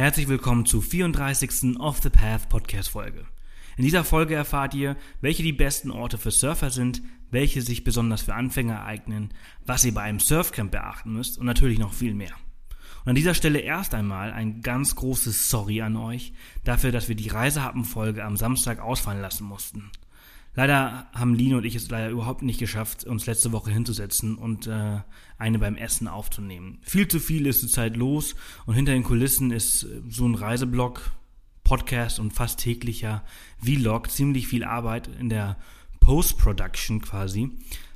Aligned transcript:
Herzlich 0.00 0.28
willkommen 0.28 0.64
zur 0.64 0.80
34. 0.80 1.78
Off 1.78 2.00
the 2.00 2.08
Path 2.08 2.48
Podcast 2.48 2.88
Folge. 2.88 3.26
In 3.76 3.84
dieser 3.84 4.02
Folge 4.02 4.34
erfahrt 4.34 4.72
ihr, 4.72 4.96
welche 5.20 5.42
die 5.42 5.52
besten 5.52 5.90
Orte 5.90 6.16
für 6.16 6.30
Surfer 6.30 6.70
sind, 6.70 7.02
welche 7.30 7.60
sich 7.60 7.84
besonders 7.84 8.22
für 8.22 8.32
Anfänger 8.32 8.82
eignen, 8.82 9.34
was 9.66 9.84
ihr 9.84 9.92
bei 9.92 10.00
einem 10.00 10.18
Surfcamp 10.18 10.70
beachten 10.70 11.12
müsst 11.12 11.36
und 11.36 11.44
natürlich 11.44 11.78
noch 11.78 11.92
viel 11.92 12.14
mehr. 12.14 12.32
Und 13.04 13.10
an 13.10 13.14
dieser 13.14 13.34
Stelle 13.34 13.58
erst 13.58 13.92
einmal 13.94 14.32
ein 14.32 14.62
ganz 14.62 14.96
großes 14.96 15.50
Sorry 15.50 15.82
an 15.82 15.98
euch 15.98 16.32
dafür, 16.64 16.92
dass 16.92 17.10
wir 17.10 17.14
die 17.14 17.28
Reisehappenfolge 17.28 18.24
am 18.24 18.38
Samstag 18.38 18.80
ausfallen 18.80 19.20
lassen 19.20 19.44
mussten. 19.44 19.90
Leider 20.54 21.06
haben 21.12 21.34
Lino 21.34 21.58
und 21.58 21.64
ich 21.64 21.76
es 21.76 21.90
leider 21.90 22.10
überhaupt 22.10 22.42
nicht 22.42 22.58
geschafft, 22.58 23.04
uns 23.04 23.26
letzte 23.26 23.52
Woche 23.52 23.70
hinzusetzen 23.70 24.36
und 24.36 24.66
äh, 24.66 24.98
eine 25.38 25.58
beim 25.58 25.76
Essen 25.76 26.08
aufzunehmen. 26.08 26.78
Viel 26.82 27.06
zu 27.06 27.20
viel 27.20 27.46
ist 27.46 27.60
zurzeit 27.60 27.96
los 27.96 28.34
und 28.66 28.74
hinter 28.74 28.92
den 28.92 29.04
Kulissen 29.04 29.52
ist 29.52 29.84
äh, 29.84 30.02
so 30.08 30.26
ein 30.26 30.34
Reiseblog, 30.34 31.12
Podcast 31.62 32.18
und 32.18 32.32
fast 32.32 32.58
täglicher 32.58 33.22
Vlog 33.62 34.10
ziemlich 34.10 34.48
viel 34.48 34.64
Arbeit 34.64 35.08
in 35.20 35.28
der 35.28 35.56
Post-Production 36.00 37.00
quasi, 37.00 37.50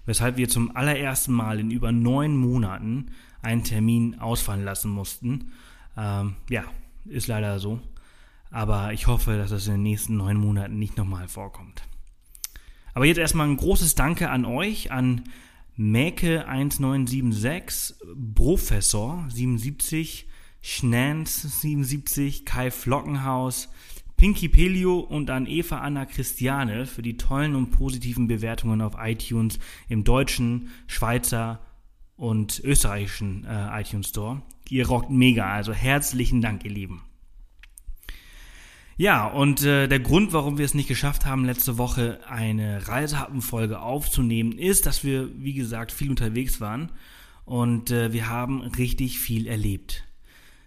weshalb 0.07 0.37
wir 0.37 0.49
zum 0.49 0.77
allerersten 0.77 1.33
Mal 1.33 1.59
in 1.59 1.73
über 1.73 1.91
neun 1.91 2.37
Monaten 2.37 3.11
einen 3.43 3.65
Termin 3.65 4.21
ausfallen 4.21 4.65
lassen 4.65 4.91
mussten. 4.91 5.53
Ähm, 5.97 6.37
ja, 6.49 6.65
ist 7.05 7.27
leider 7.27 7.59
so. 7.59 7.81
Aber 8.51 8.93
ich 8.93 9.09
hoffe, 9.09 9.37
dass 9.37 9.51
das 9.51 9.67
in 9.67 9.75
den 9.75 9.83
nächsten 9.83 10.17
neun 10.17 10.37
Monaten 10.37 10.79
nicht 10.79 10.97
nochmal 10.97 11.27
vorkommt. 11.27 11.83
Aber 12.95 13.05
jetzt 13.05 13.19
erstmal 13.19 13.49
ein 13.49 13.57
großes 13.57 13.97
Danke 13.97 14.31
an 14.31 14.45
euch, 14.45 14.93
an 14.93 15.25
Mäke1976, 15.79 17.95
Professor 18.35 19.25
77, 19.29 20.29
Schnans 20.63 21.61
77, 21.61 22.45
Kai 22.45 22.71
Flockenhaus, 22.71 23.69
Pinky 24.17 24.49
Pelio 24.49 25.01
und 25.01 25.29
an 25.29 25.47
Eva 25.47 25.81
Anna 25.81 26.07
Christiane 26.07 26.87
für 26.87 27.03
die 27.03 27.17
tollen 27.17 27.57
und 27.57 27.73
positiven 27.73 28.29
Bewertungen 28.29 28.81
auf 28.81 28.95
iTunes 28.99 29.59
im 29.89 30.05
deutschen, 30.05 30.69
Schweizer 30.87 31.59
und 32.17 32.61
österreichischen 32.61 33.45
äh, 33.45 33.81
iTunes 33.81 34.11
Store. 34.11 34.41
Ihr 34.69 34.87
rockt 34.87 35.11
mega, 35.11 35.53
also 35.53 35.73
herzlichen 35.73 36.41
Dank, 36.41 36.65
ihr 36.65 36.71
Lieben. 36.71 37.03
Ja, 38.97 39.27
und 39.27 39.65
äh, 39.65 39.89
der 39.89 39.99
Grund, 39.99 40.33
warum 40.33 40.57
wir 40.57 40.65
es 40.65 40.75
nicht 40.75 40.87
geschafft 40.87 41.27
haben, 41.27 41.45
letzte 41.45 41.79
Woche 41.79 42.21
eine 42.29 42.87
Reisehappenfolge 42.87 43.81
aufzunehmen, 43.81 44.53
ist, 44.53 44.87
dass 44.87 45.03
wir, 45.03 45.31
wie 45.37 45.55
gesagt, 45.55 45.91
viel 45.91 46.11
unterwegs 46.11 46.61
waren 46.61 46.93
und 47.45 47.91
äh, 47.91 48.13
wir 48.13 48.29
haben 48.29 48.61
richtig 48.61 49.19
viel 49.19 49.49
erlebt. 49.49 50.05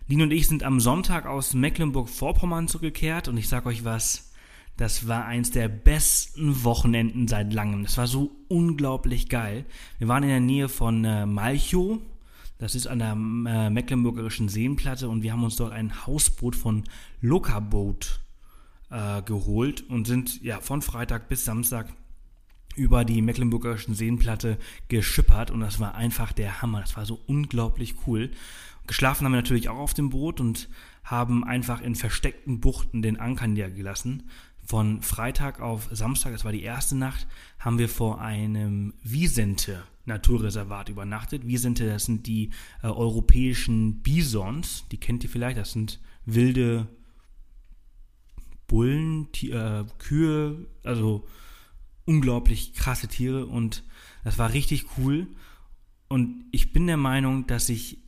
Lin 0.09 0.22
und 0.22 0.31
ich 0.31 0.48
sind 0.48 0.64
am 0.64 0.80
Sonntag 0.81 1.25
aus 1.25 1.53
Mecklenburg-Vorpommern 1.53 2.67
zurückgekehrt 2.67 3.30
und 3.30 3.38
ich 3.38 3.48
sag 3.48 3.66
euch 3.66 3.86
was, 3.86 4.33
das 4.75 5.08
war 5.08 5.25
eins 5.25 5.52
der 5.52 5.70
besten 5.70 6.64
Wochenenden 6.64 7.28
seit 7.28 7.53
langem. 7.53 7.83
Das 7.83 7.98
war 7.98 8.08
so 8.08 8.36
unglaublich 8.48 9.28
geil. 9.28 9.66
Wir 10.00 10.08
waren 10.08 10.23
in 10.23 10.30
der 10.30 10.39
Nähe 10.39 10.70
von 10.70 11.03
äh, 11.03 11.25
Malchow, 11.25 12.00
das 12.58 12.75
ist 12.75 12.88
an 12.88 13.00
der 13.00 13.11
äh, 13.11 13.69
Mecklenburgischen 13.69 14.50
Seenplatte 14.50 15.09
und 15.09 15.22
wir 15.22 15.31
haben 15.31 15.44
uns 15.44 15.55
dort 15.58 15.73
ein 15.73 16.05
Hausboot 16.05 16.55
von 16.55 16.83
Lokaboat 17.22 18.19
äh, 18.89 19.22
geholt 19.22 19.81
und 19.89 20.08
sind 20.08 20.41
ja 20.41 20.59
von 20.59 20.81
Freitag 20.81 21.30
bis 21.30 21.45
Samstag 21.45 21.94
über 22.75 23.05
die 23.05 23.22
Mecklenburgischen 23.22 23.95
Seenplatte 23.95 24.58
geschippert 24.88 25.52
und 25.52 25.59
das 25.59 25.80
war 25.80 25.95
einfach 25.95 26.31
der 26.31 26.61
Hammer. 26.61 26.81
Das 26.81 26.95
war 26.95 27.05
so 27.05 27.19
unglaublich 27.27 27.95
cool. 28.05 28.31
Geschlafen 28.86 29.25
haben 29.25 29.33
wir 29.33 29.42
natürlich 29.42 29.69
auch 29.69 29.77
auf 29.77 29.94
dem 29.94 30.09
Boot 30.09 30.39
und 30.39 30.69
haben 31.03 31.44
einfach 31.44 31.81
in 31.81 31.95
versteckten 31.95 32.59
Buchten 32.59 33.02
den 33.02 33.19
Anker 33.19 33.47
niedergelassen. 33.47 34.30
Von 34.68 35.02
Freitag 35.02 35.62
auf 35.62 35.88
Samstag, 35.92 36.34
das 36.34 36.44
war 36.44 36.52
die 36.52 36.64
erste 36.64 36.98
Nacht, 36.98 37.26
haben 37.58 37.80
wir 37.80 37.88
vor 37.88 38.20
einem 38.20 38.94
Wiesente 39.02 39.82
Naturreservat 40.05 40.89
übernachtet. 40.89 41.48
Wiesente, 41.48 41.88
das 41.88 42.04
sind 42.04 42.28
die 42.28 42.50
äh, 42.83 42.88
europäischen 42.88 44.02
Bisons, 44.02 44.83
die 44.92 44.98
kennt 44.98 45.23
ihr 45.23 45.30
vielleicht, 45.30 45.58
das 45.58 45.72
sind 45.72 46.02
wilde 46.26 46.88
Bullen, 48.67 49.32
die, 49.32 49.52
äh, 49.52 49.86
Kühe, 50.00 50.67
also 50.83 51.26
unglaublich 52.04 52.73
krasse 52.73 53.08
Tiere 53.08 53.45
und 53.45 53.86
das 54.26 54.38
war 54.38 54.52
richtig 54.52 54.86
cool. 54.98 55.27
Und 56.10 56.44
ich 56.52 56.73
bin 56.73 56.88
der 56.88 56.98
Meinung, 56.98 57.48
dass 57.48 57.70
ich 57.70 58.00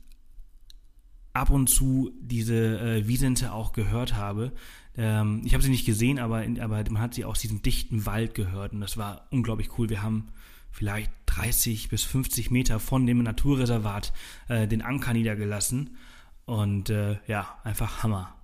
ab 1.32 1.48
und 1.48 1.68
zu 1.68 2.12
diese 2.20 2.78
äh, 2.80 3.08
Wiesente 3.08 3.52
auch 3.52 3.72
gehört 3.72 4.14
habe. 4.14 4.52
Ähm, 4.96 5.42
ich 5.44 5.54
habe 5.54 5.62
sie 5.62 5.70
nicht 5.70 5.86
gesehen, 5.86 6.18
aber, 6.18 6.44
in, 6.44 6.60
aber 6.60 6.82
man 6.90 7.02
hat 7.02 7.14
sie 7.14 7.24
aus 7.24 7.40
diesem 7.40 7.62
dichten 7.62 8.06
Wald 8.06 8.34
gehört 8.34 8.72
und 8.72 8.80
das 8.80 8.96
war 8.96 9.26
unglaublich 9.30 9.78
cool. 9.78 9.88
Wir 9.88 10.02
haben 10.02 10.28
vielleicht 10.70 11.10
30 11.26 11.88
bis 11.88 12.02
50 12.04 12.50
Meter 12.50 12.80
von 12.80 13.06
dem 13.06 13.22
Naturreservat 13.22 14.12
äh, 14.48 14.66
den 14.66 14.82
Anker 14.82 15.12
niedergelassen 15.12 15.96
und 16.44 16.90
äh, 16.90 17.18
ja, 17.26 17.58
einfach 17.64 18.02
Hammer. 18.02 18.34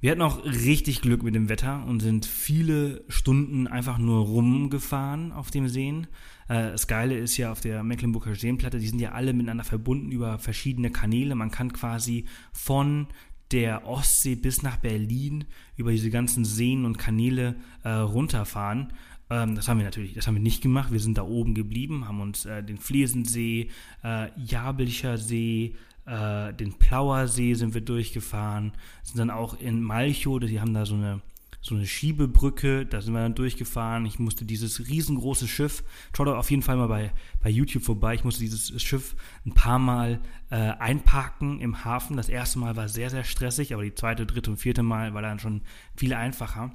Wir 0.00 0.12
hatten 0.12 0.22
auch 0.22 0.44
richtig 0.44 1.02
Glück 1.02 1.24
mit 1.24 1.34
dem 1.34 1.48
Wetter 1.48 1.84
und 1.84 2.00
sind 2.00 2.24
viele 2.24 3.02
Stunden 3.08 3.66
einfach 3.66 3.98
nur 3.98 4.26
rumgefahren 4.26 5.32
auf 5.32 5.50
dem 5.50 5.68
Seen. 5.68 6.06
Äh, 6.48 6.70
das 6.70 6.86
Geile 6.86 7.18
ist 7.18 7.36
ja 7.36 7.50
auf 7.50 7.60
der 7.60 7.82
Mecklenburger 7.82 8.36
Seenplatte, 8.36 8.78
die 8.78 8.86
sind 8.86 9.00
ja 9.00 9.10
alle 9.12 9.32
miteinander 9.32 9.64
verbunden 9.64 10.12
über 10.12 10.38
verschiedene 10.38 10.90
Kanäle. 10.90 11.34
Man 11.34 11.50
kann 11.50 11.72
quasi 11.72 12.26
von 12.52 13.08
der 13.52 13.86
Ostsee 13.86 14.34
bis 14.34 14.62
nach 14.62 14.76
Berlin 14.76 15.44
über 15.76 15.90
diese 15.90 16.10
ganzen 16.10 16.44
Seen 16.44 16.84
und 16.84 16.98
Kanäle 16.98 17.56
äh, 17.82 17.90
runterfahren. 17.90 18.92
Ähm, 19.30 19.54
das 19.54 19.68
haben 19.68 19.78
wir 19.78 19.84
natürlich, 19.84 20.14
das 20.14 20.26
haben 20.26 20.34
wir 20.34 20.42
nicht 20.42 20.62
gemacht. 20.62 20.92
Wir 20.92 21.00
sind 21.00 21.18
da 21.18 21.22
oben 21.22 21.54
geblieben, 21.54 22.06
haben 22.06 22.20
uns 22.20 22.46
äh, 22.46 22.62
den 22.62 22.78
Flesensee, 22.78 23.70
äh, 24.04 24.28
Jabelcher 24.36 25.18
See, 25.18 25.74
äh, 26.06 26.52
den 26.54 26.74
Plauersee 26.74 27.54
sind 27.54 27.74
wir 27.74 27.82
durchgefahren, 27.82 28.72
sind 29.02 29.18
dann 29.18 29.30
auch 29.30 29.58
in 29.60 29.82
Malchow, 29.82 30.40
die 30.40 30.60
haben 30.60 30.74
da 30.74 30.86
so 30.86 30.94
eine 30.94 31.20
so 31.60 31.74
eine 31.74 31.86
Schiebebrücke, 31.86 32.86
da 32.86 33.00
sind 33.00 33.14
wir 33.14 33.20
dann 33.20 33.34
durchgefahren. 33.34 34.06
Ich 34.06 34.18
musste 34.18 34.44
dieses 34.44 34.88
riesengroße 34.88 35.48
Schiff, 35.48 35.82
schaut 36.16 36.28
auf 36.28 36.50
jeden 36.50 36.62
Fall 36.62 36.76
mal 36.76 36.88
bei, 36.88 37.12
bei 37.40 37.50
YouTube 37.50 37.82
vorbei, 37.82 38.14
ich 38.14 38.24
musste 38.24 38.40
dieses 38.40 38.80
Schiff 38.82 39.16
ein 39.44 39.54
paar 39.54 39.78
Mal 39.78 40.20
äh, 40.50 40.56
einparken 40.56 41.60
im 41.60 41.84
Hafen. 41.84 42.16
Das 42.16 42.28
erste 42.28 42.58
Mal 42.58 42.76
war 42.76 42.88
sehr, 42.88 43.10
sehr 43.10 43.24
stressig, 43.24 43.74
aber 43.74 43.82
die 43.82 43.94
zweite, 43.94 44.26
dritte 44.26 44.50
und 44.50 44.56
vierte 44.58 44.82
Mal 44.82 45.14
war 45.14 45.22
dann 45.22 45.38
schon 45.38 45.62
viel 45.96 46.14
einfacher. 46.14 46.72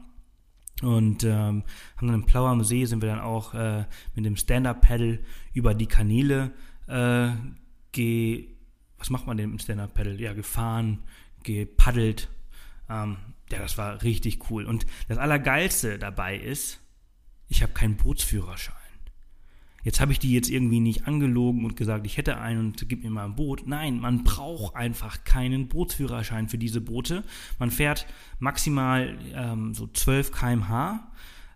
Und 0.81 1.23
ähm, 1.23 1.63
haben 1.97 2.07
dann 2.07 2.15
im 2.15 2.25
Plau 2.25 2.45
am 2.45 2.63
See 2.63 2.85
sind 2.85 3.01
wir 3.01 3.09
dann 3.09 3.21
auch 3.21 3.53
äh, 3.53 3.85
mit 4.15 4.25
dem 4.25 4.35
Stand-Up-Paddle 4.35 5.19
über 5.53 5.73
die 5.75 5.85
Kanäle 5.85 6.51
äh, 6.87 7.29
ge 7.91 8.49
was 8.97 9.09
macht 9.09 9.27
man 9.27 9.35
denn 9.35 9.51
im 9.51 9.59
Stand-Up-Paddle? 9.59 10.15
Ja, 10.15 10.31
gefahren, 10.31 10.99
gepaddelt. 11.43 12.29
Ähm, 12.89 13.17
ja, 13.51 13.59
das 13.59 13.77
war 13.77 14.01
richtig 14.03 14.49
cool. 14.49 14.65
Und 14.65 14.85
das 15.07 15.17
Allergeilste 15.17 15.99
dabei 15.99 16.37
ist, 16.37 16.79
ich 17.47 17.61
habe 17.61 17.73
keinen 17.73 17.97
Bootsführerschein. 17.97 18.75
Jetzt 19.83 19.99
habe 19.99 20.13
ich 20.13 20.19
die 20.19 20.31
jetzt 20.31 20.49
irgendwie 20.49 20.79
nicht 20.79 21.07
angelogen 21.07 21.65
und 21.65 21.75
gesagt, 21.75 22.05
ich 22.05 22.15
hätte 22.15 22.37
einen 22.37 22.67
und 22.67 22.87
gib 22.87 23.03
mir 23.03 23.09
mal 23.09 23.25
ein 23.25 23.35
Boot. 23.35 23.67
Nein, 23.67 23.99
man 23.99 24.23
braucht 24.23 24.75
einfach 24.75 25.25
keinen 25.25 25.67
Bootsführerschein 25.67 26.47
für 26.47 26.57
diese 26.57 26.79
Boote. 26.79 27.23
Man 27.59 27.69
fährt 27.69 28.07
maximal 28.39 29.17
ähm, 29.33 29.73
so 29.73 29.87
12 29.87 30.31
km/h. 30.31 31.11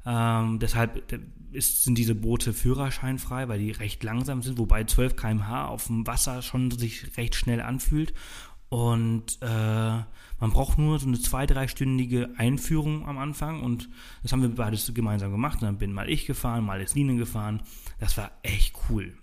Ähm, 0.05 0.59
deshalb 0.59 1.09
ist, 1.53 1.85
sind 1.85 1.97
diese 1.97 2.15
Boote 2.15 2.51
führerscheinfrei, 2.51 3.47
weil 3.47 3.59
die 3.59 3.71
recht 3.71 4.03
langsam 4.03 4.41
sind, 4.41 4.57
wobei 4.57 4.83
12 4.83 5.15
km/h 5.15 5.67
auf 5.67 5.87
dem 5.87 6.05
Wasser 6.05 6.41
schon 6.41 6.69
sich 6.71 7.15
recht 7.15 7.33
schnell 7.35 7.61
anfühlt. 7.61 8.13
Und 8.69 9.39
äh, 9.41 9.47
man 10.39 10.51
braucht 10.51 10.77
nur 10.77 10.99
so 10.99 11.07
eine 11.07 11.19
zwei-, 11.19 11.45
dreistündige 11.45 12.31
Einführung 12.37 13.07
am 13.07 13.17
Anfang 13.17 13.61
und 13.61 13.89
das 14.23 14.31
haben 14.31 14.41
wir 14.41 14.49
beides 14.49 14.93
gemeinsam 14.93 15.31
gemacht. 15.31 15.61
Und 15.61 15.67
dann 15.67 15.77
bin 15.77 15.93
mal 15.93 16.09
ich 16.09 16.25
gefahren, 16.25 16.65
mal 16.65 16.81
ist 16.81 16.95
Line 16.95 17.15
gefahren. 17.15 17.63
Das 17.99 18.17
war 18.17 18.31
echt 18.43 18.75
cool. 18.89 19.13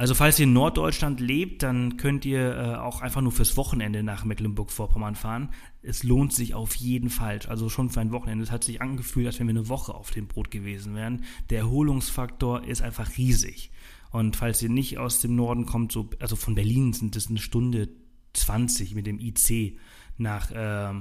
Also 0.00 0.14
falls 0.14 0.38
ihr 0.38 0.44
in 0.44 0.54
Norddeutschland 0.54 1.20
lebt, 1.20 1.62
dann 1.62 1.98
könnt 1.98 2.24
ihr 2.24 2.56
äh, 2.56 2.74
auch 2.76 3.02
einfach 3.02 3.20
nur 3.20 3.32
fürs 3.32 3.58
Wochenende 3.58 4.02
nach 4.02 4.24
Mecklenburg-Vorpommern 4.24 5.14
fahren. 5.14 5.50
Es 5.82 6.04
lohnt 6.04 6.32
sich 6.32 6.54
auf 6.54 6.74
jeden 6.74 7.10
Fall. 7.10 7.40
Also 7.48 7.68
schon 7.68 7.90
für 7.90 8.00
ein 8.00 8.10
Wochenende. 8.10 8.42
Es 8.42 8.50
hat 8.50 8.64
sich 8.64 8.80
angefühlt, 8.80 9.26
als 9.26 9.38
wenn 9.38 9.46
wir 9.46 9.52
eine 9.52 9.68
Woche 9.68 9.94
auf 9.94 10.10
dem 10.10 10.26
Boot 10.26 10.50
gewesen 10.50 10.94
wären. 10.94 11.24
Der 11.50 11.58
Erholungsfaktor 11.58 12.64
ist 12.64 12.80
einfach 12.80 13.18
riesig. 13.18 13.72
Und 14.10 14.36
falls 14.36 14.62
ihr 14.62 14.70
nicht 14.70 14.96
aus 14.96 15.20
dem 15.20 15.36
Norden 15.36 15.66
kommt, 15.66 15.92
so, 15.92 16.08
also 16.18 16.34
von 16.34 16.54
Berlin 16.54 16.94
sind 16.94 17.14
es 17.14 17.28
eine 17.28 17.38
Stunde 17.38 17.90
20 18.34 18.94
mit 18.94 19.06
dem 19.06 19.18
IC 19.18 19.78
nach, 20.18 20.50
äh, 20.50 20.94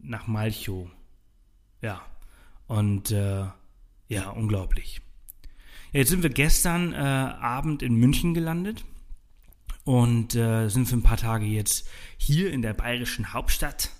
nach 0.00 0.26
Malchow. 0.26 0.88
Ja. 1.80 2.02
Und 2.66 3.10
äh, 3.10 3.46
ja, 4.08 4.30
unglaublich. 4.30 5.00
Ja, 5.92 6.00
jetzt 6.00 6.10
sind 6.10 6.22
wir 6.22 6.30
gestern 6.30 6.92
äh, 6.92 6.96
Abend 6.96 7.82
in 7.82 7.94
München 7.94 8.34
gelandet. 8.34 8.84
und 9.84 10.34
äh, 10.34 10.68
sind 10.68 10.86
für 10.86 10.96
ein 10.96 11.02
paar 11.02 11.18
Tage 11.18 11.44
jetzt 11.44 11.86
hier 12.16 12.50
in 12.50 12.62
der 12.62 12.74
bayerischen 12.74 13.32
Hauptstadt. 13.32 13.90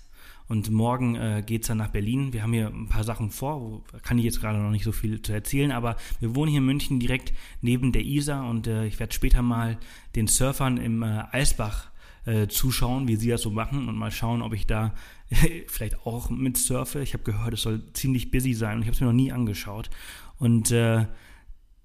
Und 0.47 0.69
morgen 0.69 1.15
äh, 1.15 1.43
geht 1.45 1.63
es 1.63 1.67
dann 1.67 1.77
nach 1.77 1.89
Berlin. 1.89 2.31
Wir 2.31 2.43
haben 2.43 2.53
hier 2.53 2.67
ein 2.67 2.87
paar 2.87 3.03
Sachen 3.03 3.31
vor, 3.31 3.61
wo, 3.61 3.83
kann 4.03 4.17
ich 4.19 4.25
jetzt 4.25 4.41
gerade 4.41 4.59
noch 4.59 4.69
nicht 4.69 4.83
so 4.83 4.91
viel 4.91 5.21
zu 5.21 5.33
erzählen, 5.33 5.71
aber 5.71 5.95
wir 6.19 6.35
wohnen 6.35 6.51
hier 6.51 6.59
in 6.59 6.65
München 6.65 6.99
direkt 6.99 7.33
neben 7.61 7.91
der 7.91 8.03
Isar 8.03 8.47
und 8.47 8.67
äh, 8.67 8.85
ich 8.85 8.99
werde 8.99 9.13
später 9.13 9.41
mal 9.41 9.77
den 10.15 10.27
Surfern 10.27 10.77
im 10.77 11.01
äh, 11.01 11.23
Eisbach 11.31 11.89
äh, 12.25 12.47
zuschauen, 12.47 13.07
wie 13.07 13.15
sie 13.15 13.29
das 13.29 13.41
so 13.41 13.49
machen 13.49 13.87
und 13.87 13.97
mal 13.97 14.11
schauen, 14.11 14.41
ob 14.41 14.53
ich 14.53 14.67
da 14.67 14.93
vielleicht 15.67 16.05
auch 16.05 16.29
mit 16.29 16.57
surfe. 16.57 17.01
Ich 17.01 17.13
habe 17.13 17.23
gehört, 17.23 17.53
es 17.53 17.63
soll 17.63 17.81
ziemlich 17.93 18.31
busy 18.31 18.53
sein 18.53 18.77
und 18.77 18.81
ich 18.81 18.87
habe 18.87 18.95
es 18.95 19.01
mir 19.01 19.07
noch 19.07 19.13
nie 19.13 19.31
angeschaut. 19.31 19.89
Und 20.37 20.71
äh, 20.71 21.07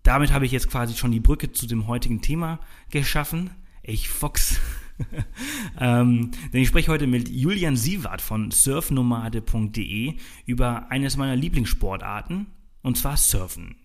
damit 0.02 0.32
habe 0.32 0.46
ich 0.46 0.52
jetzt 0.52 0.70
quasi 0.70 0.94
schon 0.94 1.12
die 1.12 1.20
Brücke 1.20 1.52
zu 1.52 1.66
dem 1.66 1.86
heutigen 1.86 2.20
Thema 2.20 2.60
geschaffen. 2.90 3.50
Ich 3.82 4.08
Fox. 4.08 4.60
ähm, 5.80 6.30
denn 6.52 6.62
ich 6.62 6.68
spreche 6.68 6.90
heute 6.90 7.06
mit 7.06 7.28
Julian 7.28 7.76
Sievert 7.76 8.20
von 8.20 8.50
surfnomade.de 8.50 10.14
über 10.46 10.90
eines 10.90 11.16
meiner 11.16 11.36
Lieblingssportarten, 11.36 12.46
und 12.82 12.96
zwar 12.96 13.16
Surfen. 13.16 13.76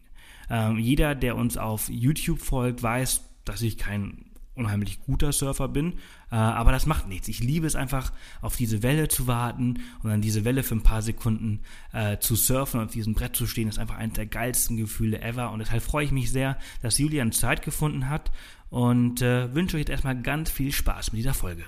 Ähm, 0.49 0.77
jeder, 0.77 1.15
der 1.15 1.35
uns 1.35 1.57
auf 1.57 1.89
YouTube 1.89 2.39
folgt, 2.39 2.83
weiß, 2.83 3.23
dass 3.45 3.61
ich 3.61 3.77
kein 3.77 4.25
unheimlich 4.55 5.01
guter 5.01 5.31
Surfer 5.33 5.67
bin, 5.67 5.93
äh, 6.31 6.35
aber 6.35 6.71
das 6.71 6.85
macht 6.85 7.07
nichts. 7.07 7.27
Ich 7.27 7.39
liebe 7.39 7.67
es 7.67 7.75
einfach, 7.75 8.13
auf 8.41 8.55
diese 8.55 8.83
Welle 8.83 9.07
zu 9.07 9.27
warten 9.27 9.81
und 10.01 10.09
dann 10.09 10.21
diese 10.21 10.45
Welle 10.45 10.63
für 10.63 10.75
ein 10.75 10.83
paar 10.83 11.01
Sekunden 11.01 11.61
äh, 11.91 12.17
zu 12.19 12.35
surfen 12.35 12.79
und 12.79 12.87
auf 12.87 12.93
diesem 12.93 13.13
Brett 13.13 13.35
zu 13.35 13.47
stehen. 13.47 13.67
Ist 13.67 13.79
einfach 13.79 13.97
eines 13.97 14.15
der 14.15 14.25
geilsten 14.25 14.77
Gefühle 14.77 15.21
ever 15.21 15.51
und 15.51 15.59
deshalb 15.59 15.83
freue 15.83 16.05
ich 16.05 16.11
mich 16.11 16.31
sehr, 16.31 16.57
dass 16.81 16.97
Julian 16.97 17.31
Zeit 17.31 17.63
gefunden 17.63 18.09
hat 18.09 18.31
und 18.69 19.21
äh, 19.21 19.53
wünsche 19.53 19.77
euch 19.77 19.81
jetzt 19.81 19.89
erstmal 19.89 20.21
ganz 20.21 20.49
viel 20.49 20.71
Spaß 20.71 21.11
mit 21.11 21.19
dieser 21.19 21.33
Folge. 21.33 21.63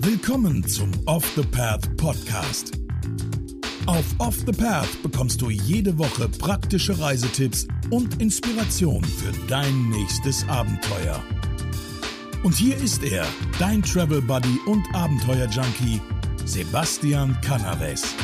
Willkommen 0.00 0.66
zum 0.66 0.90
Off 1.06 1.24
the 1.36 1.42
Path 1.42 1.96
Podcast. 1.96 2.72
Auf 3.86 4.04
Off 4.18 4.36
the 4.46 4.52
Path 4.52 5.02
bekommst 5.02 5.42
du 5.42 5.50
jede 5.50 5.98
Woche 5.98 6.28
praktische 6.28 6.98
Reisetipps 6.98 7.68
und 7.90 8.20
Inspiration 8.20 9.04
für 9.04 9.32
dein 9.48 9.90
nächstes 9.90 10.48
Abenteuer. 10.48 11.22
Und 12.42 12.54
hier 12.54 12.76
ist 12.76 13.02
er, 13.02 13.26
dein 13.58 13.82
Travel 13.82 14.22
Buddy 14.22 14.58
und 14.66 14.82
Abenteuer 14.94 15.46
Junkie, 15.48 16.00
Sebastian 16.46 17.38
Canaves. 17.40 18.14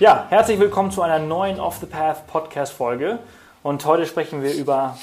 Ja, 0.00 0.26
herzlich 0.30 0.58
willkommen 0.58 0.90
zu 0.90 1.02
einer 1.02 1.20
neuen 1.20 1.60
Off 1.60 1.78
the 1.78 1.86
Path 1.86 2.26
Podcast 2.26 2.72
Folge. 2.72 3.20
Und 3.62 3.86
heute 3.86 4.04
sprechen 4.04 4.42
wir 4.42 4.52
über 4.52 4.98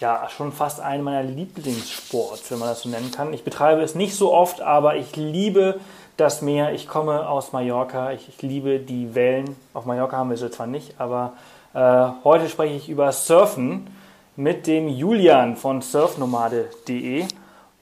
ja, 0.00 0.28
schon 0.36 0.50
fast 0.50 0.80
einen 0.80 1.04
meiner 1.04 1.22
Lieblingssports, 1.22 2.50
wenn 2.50 2.58
man 2.58 2.68
das 2.68 2.82
so 2.82 2.88
nennen 2.88 3.12
kann. 3.12 3.32
Ich 3.32 3.44
betreibe 3.44 3.82
es 3.82 3.94
nicht 3.94 4.16
so 4.16 4.32
oft, 4.32 4.60
aber 4.60 4.96
ich 4.96 5.14
liebe 5.14 5.78
das 6.16 6.42
Meer. 6.42 6.72
Ich 6.72 6.88
komme 6.88 7.28
aus 7.28 7.52
Mallorca. 7.52 8.10
Ich, 8.10 8.28
ich 8.28 8.42
liebe 8.42 8.80
die 8.80 9.14
Wellen. 9.14 9.54
Auf 9.74 9.84
Mallorca 9.84 10.16
haben 10.16 10.30
wir 10.30 10.36
sie 10.36 10.50
zwar 10.50 10.66
nicht, 10.66 10.98
aber 10.98 11.34
äh, 11.72 12.08
heute 12.24 12.48
spreche 12.48 12.74
ich 12.74 12.88
über 12.88 13.12
Surfen 13.12 13.86
mit 14.34 14.66
dem 14.66 14.88
Julian 14.88 15.54
von 15.54 15.82
surfnomade.de. 15.82 17.26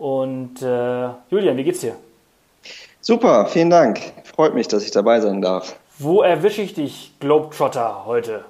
Und 0.02 0.60
äh, 0.62 1.10
Julian, 1.30 1.56
wie 1.56 1.62
geht's 1.62 1.78
dir? 1.78 1.94
Super, 3.00 3.46
vielen 3.46 3.70
Dank. 3.70 4.00
Freut 4.24 4.52
mich, 4.52 4.66
dass 4.66 4.82
ich 4.82 4.90
dabei 4.90 5.20
sein 5.20 5.40
darf. 5.40 5.76
Wo 5.96 6.22
erwische 6.22 6.60
ich 6.60 6.74
dich, 6.74 7.12
Globetrotter, 7.20 8.04
heute? 8.04 8.44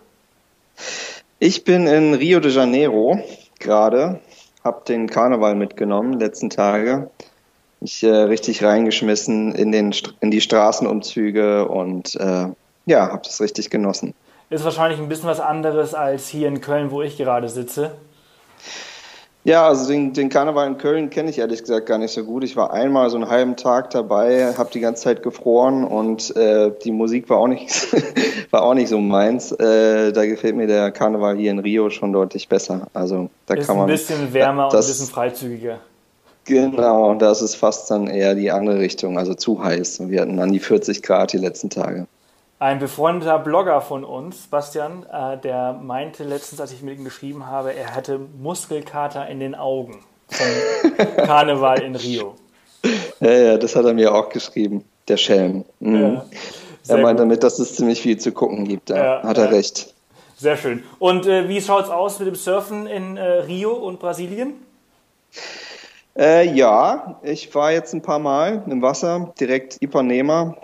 Ich 1.41 1.65
bin 1.65 1.87
in 1.87 2.15
Rio 2.15 2.41
de 2.41 2.51
Janeiro 2.51 3.21
gerade, 3.61 4.21
habe 4.65 4.81
den 4.89 5.11
Karneval 5.11 5.55
mitgenommen, 5.55 6.19
letzten 6.19 6.49
Tage 6.49 7.11
mich 7.81 8.03
äh, 8.03 8.09
richtig 8.09 8.65
reingeschmissen 8.65 9.55
in, 9.55 9.73
den, 9.73 9.95
in 10.21 10.31
die 10.31 10.41
Straßenumzüge 10.41 11.69
und 11.69 12.15
äh, 12.15 12.47
ja, 12.87 13.13
habe 13.13 13.21
das 13.25 13.43
richtig 13.43 13.69
genossen. 13.69 14.15
Ist 14.49 14.65
wahrscheinlich 14.65 14.99
ein 14.99 15.09
bisschen 15.11 15.29
was 15.29 15.41
anderes 15.41 15.93
als 15.93 16.29
hier 16.29 16.49
in 16.49 16.63
Köln, 16.63 16.91
wo 16.91 17.03
ich 17.03 17.19
gerade 17.19 17.51
sitze. 17.51 17.91
Ja, 19.45 19.67
also 19.67 19.89
den, 19.91 20.13
den 20.13 20.29
Karneval 20.29 20.69
in 20.69 20.79
Köln 20.79 21.11
kenne 21.11 21.29
ich 21.29 21.39
ehrlich 21.39 21.61
gesagt 21.61 21.87
gar 21.87 21.99
nicht 21.99 22.13
so 22.13 22.23
gut. 22.23 22.45
Ich 22.45 22.55
war 22.55 22.73
einmal 22.73 23.11
so 23.11 23.17
einen 23.17 23.29
halben 23.29 23.57
Tag 23.57 23.91
dabei, 23.91 24.55
habe 24.57 24.71
die 24.73 24.79
ganze 24.79 25.03
Zeit 25.03 25.25
gefroren 25.25 25.83
und 25.83 26.35
äh, 26.37 26.71
die 26.85 26.93
Musik 26.93 27.29
war 27.29 27.39
auch 27.39 27.49
nicht, 27.49 27.89
war 28.53 28.63
auch 28.63 28.75
nicht 28.75 28.89
so 28.89 29.01
meins. 29.01 29.51
Äh, 29.51 30.13
da 30.13 30.27
gefällt 30.27 30.55
mir 30.55 30.69
der 30.69 30.93
Karneval 30.93 31.37
hier 31.37 31.51
in 31.51 31.59
Rio 31.59 31.91
schon 31.91 32.13
deutlich 32.13 32.49
besser. 32.49 32.87
Also 32.95 33.31
da 33.47 33.55
ist 33.55 33.67
kann 33.67 33.79
man 33.79 33.87
ein 33.87 33.93
bisschen 33.93 34.33
wärmer 34.33 34.69
das, 34.71 34.75
und 34.75 34.79
ein 34.79 34.93
bisschen 34.93 35.13
freizügiger. 35.13 35.81
Genau, 36.45 37.15
das 37.15 37.43
ist 37.43 37.57
fast 37.57 37.91
dann 37.91 38.07
eher 38.07 38.37
die 38.37 38.53
andere 38.53 38.79
Richtung, 38.79 39.19
also 39.19 39.35
zu 39.35 39.63
heiß. 39.63 40.09
Wir 40.09 40.21
hatten 40.21 40.39
an 40.39 40.53
die 40.53 40.61
40 40.61 41.03
Grad 41.03 41.33
die 41.33 41.39
letzten 41.39 41.69
Tage. 41.69 42.07
Ein 42.63 42.79
befreundeter 42.79 43.41
Blogger 43.41 43.81
von 43.81 44.05
uns, 44.05 44.47
Bastian, 44.47 45.05
äh, 45.13 45.37
der 45.37 45.73
meinte 45.73 46.23
letztens, 46.23 46.61
als 46.61 46.71
ich 46.71 46.81
mit 46.81 46.97
ihm 46.97 47.03
geschrieben 47.03 47.49
habe, 47.49 47.75
er 47.75 47.97
hätte 47.97 48.21
Muskelkater 48.41 49.27
in 49.27 49.41
den 49.41 49.57
Augen 49.57 49.99
vom 50.29 50.97
Karneval 51.17 51.83
in 51.83 51.97
Rio. 51.97 52.37
Ja, 53.19 53.33
ja, 53.33 53.59
das 53.59 53.75
hat 53.75 53.85
er 53.85 53.95
mir 53.95 54.15
auch 54.15 54.29
geschrieben, 54.29 54.85
der 55.09 55.17
Schelm. 55.17 55.65
Mhm. 55.81 55.97
Ja, 55.97 56.25
er 56.87 56.99
meint 56.99 57.19
gut. 57.19 57.25
damit, 57.25 57.43
dass 57.43 57.59
es 57.59 57.75
ziemlich 57.75 58.01
viel 58.01 58.19
zu 58.19 58.31
gucken 58.31 58.69
gibt. 58.69 58.91
Ja, 58.91 59.25
hat 59.25 59.39
er 59.39 59.51
recht. 59.51 59.93
Sehr 60.37 60.57
schön. 60.57 60.85
Und 61.01 61.27
äh, 61.27 61.49
wie 61.49 61.61
schaut 61.61 61.87
es 61.87 61.91
aus 61.91 62.21
mit 62.21 62.29
dem 62.29 62.37
Surfen 62.37 62.87
in 62.87 63.17
äh, 63.17 63.41
Rio 63.41 63.73
und 63.73 63.99
Brasilien? 63.99 64.53
Äh, 66.17 66.49
ja, 66.55 67.19
ich 67.25 67.53
war 67.57 67.73
jetzt 67.73 67.93
ein 67.93 68.03
paar 68.03 68.21
Mal 68.21 68.63
im 68.69 68.83
Wasser, 68.83 69.35
direkt 69.41 69.83
Ipanema 69.83 70.57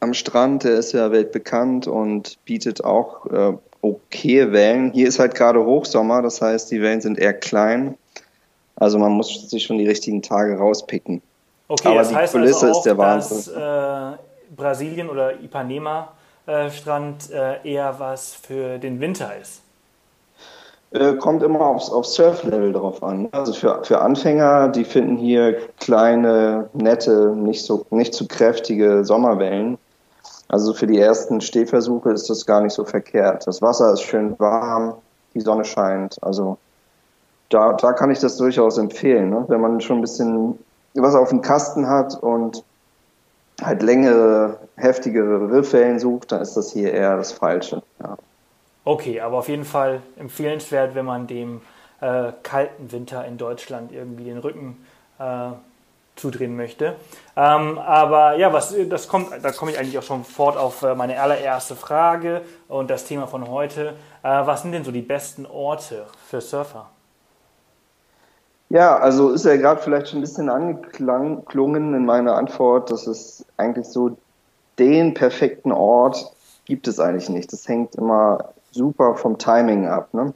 am 0.00 0.14
Strand. 0.14 0.64
Der 0.64 0.74
ist 0.74 0.92
ja 0.92 1.10
weltbekannt 1.10 1.86
und 1.86 2.38
bietet 2.44 2.84
auch 2.84 3.26
äh, 3.26 3.52
okay 3.82 4.52
Wellen. 4.52 4.92
Hier 4.92 5.08
ist 5.08 5.18
halt 5.18 5.34
gerade 5.34 5.64
Hochsommer, 5.64 6.22
das 6.22 6.40
heißt, 6.40 6.70
die 6.70 6.80
Wellen 6.80 7.00
sind 7.00 7.18
eher 7.18 7.34
klein. 7.34 7.96
Also 8.76 8.98
man 8.98 9.12
muss 9.12 9.50
sich 9.50 9.64
schon 9.64 9.78
die 9.78 9.86
richtigen 9.86 10.22
Tage 10.22 10.56
rauspicken. 10.56 11.22
Okay, 11.68 11.88
Aber 11.88 11.98
das 11.98 12.08
die 12.08 12.14
heißt 12.16 12.32
Kulisse 12.32 12.66
also 12.66 12.72
auch, 12.72 12.78
ist 12.78 12.84
der 12.84 12.98
Wahnsinn. 12.98 13.54
dass 13.54 14.14
äh, 14.14 14.18
Brasilien 14.56 15.08
oder 15.08 15.40
Ipanema 15.40 16.12
äh, 16.46 16.70
Strand 16.70 17.30
äh, 17.30 17.66
eher 17.68 17.94
was 17.98 18.34
für 18.34 18.78
den 18.78 19.00
Winter 19.00 19.32
ist. 19.40 19.61
Äh, 20.92 21.14
kommt 21.14 21.42
immer 21.42 21.60
aufs, 21.60 21.90
aufs 21.90 22.14
Surf-Level 22.14 22.72
drauf 22.72 23.02
an. 23.02 23.28
Also 23.32 23.54
für, 23.54 23.82
für 23.82 24.00
Anfänger, 24.00 24.68
die 24.68 24.84
finden 24.84 25.16
hier 25.16 25.56
kleine, 25.80 26.68
nette, 26.74 27.34
nicht 27.34 27.64
so 27.64 27.86
nicht 27.90 28.12
zu 28.12 28.28
kräftige 28.28 29.04
Sommerwellen. 29.04 29.78
Also 30.48 30.74
für 30.74 30.86
die 30.86 30.98
ersten 30.98 31.40
Stehversuche 31.40 32.10
ist 32.10 32.28
das 32.28 32.44
gar 32.44 32.60
nicht 32.60 32.74
so 32.74 32.84
verkehrt. 32.84 33.46
Das 33.46 33.62
Wasser 33.62 33.94
ist 33.94 34.02
schön 34.02 34.38
warm, 34.38 34.94
die 35.32 35.40
Sonne 35.40 35.64
scheint. 35.64 36.22
Also 36.22 36.58
da, 37.48 37.72
da 37.72 37.94
kann 37.94 38.10
ich 38.10 38.18
das 38.18 38.36
durchaus 38.36 38.76
empfehlen. 38.76 39.30
Ne? 39.30 39.46
Wenn 39.48 39.62
man 39.62 39.80
schon 39.80 39.98
ein 39.98 40.02
bisschen 40.02 40.58
was 40.92 41.14
auf 41.14 41.30
dem 41.30 41.40
Kasten 41.40 41.88
hat 41.88 42.22
und 42.22 42.62
halt 43.62 43.82
längere, 43.82 44.58
heftigere 44.76 45.50
Riffwellen 45.50 45.98
sucht, 45.98 46.32
dann 46.32 46.42
ist 46.42 46.54
das 46.54 46.70
hier 46.70 46.92
eher 46.92 47.16
das 47.16 47.32
Falsche. 47.32 47.82
Ja. 48.02 48.18
Okay, 48.84 49.20
aber 49.20 49.38
auf 49.38 49.48
jeden 49.48 49.64
Fall 49.64 50.02
empfehlenswert, 50.16 50.94
wenn 50.94 51.04
man 51.04 51.26
dem 51.26 51.60
äh, 52.00 52.32
kalten 52.42 52.90
Winter 52.90 53.24
in 53.24 53.38
Deutschland 53.38 53.92
irgendwie 53.92 54.24
den 54.24 54.38
Rücken 54.38 54.84
äh, 55.18 55.52
zudrehen 56.16 56.56
möchte. 56.56 56.96
Ähm, 57.36 57.78
aber 57.78 58.36
ja, 58.36 58.52
was 58.52 58.74
das 58.88 59.08
kommt, 59.08 59.28
da 59.42 59.52
komme 59.52 59.70
ich 59.70 59.78
eigentlich 59.78 59.98
auch 59.98 60.02
schon 60.02 60.24
fort 60.24 60.56
auf 60.56 60.82
äh, 60.82 60.94
meine 60.94 61.20
allererste 61.20 61.76
Frage 61.76 62.42
und 62.68 62.90
das 62.90 63.04
Thema 63.04 63.26
von 63.26 63.48
heute. 63.48 63.94
Äh, 64.22 64.46
was 64.46 64.62
sind 64.62 64.72
denn 64.72 64.84
so 64.84 64.90
die 64.90 65.02
besten 65.02 65.46
Orte 65.46 66.06
für 66.28 66.40
Surfer? 66.40 66.88
Ja, 68.68 68.96
also 68.96 69.30
ist 69.30 69.44
ja 69.44 69.56
gerade 69.56 69.80
vielleicht 69.80 70.08
schon 70.08 70.18
ein 70.18 70.22
bisschen 70.22 70.48
angeklungen 70.48 71.94
in 71.94 72.06
meiner 72.06 72.34
Antwort, 72.36 72.90
dass 72.90 73.06
es 73.06 73.44
eigentlich 73.58 73.86
so 73.86 74.16
den 74.78 75.14
perfekten 75.14 75.72
Ort 75.72 76.32
gibt 76.64 76.88
es 76.88 76.98
eigentlich 76.98 77.28
nicht. 77.28 77.52
Das 77.52 77.68
hängt 77.68 77.94
immer 77.96 78.52
super 78.72 79.14
vom 79.14 79.38
Timing 79.38 79.86
ab. 79.86 80.12
Ne? 80.12 80.32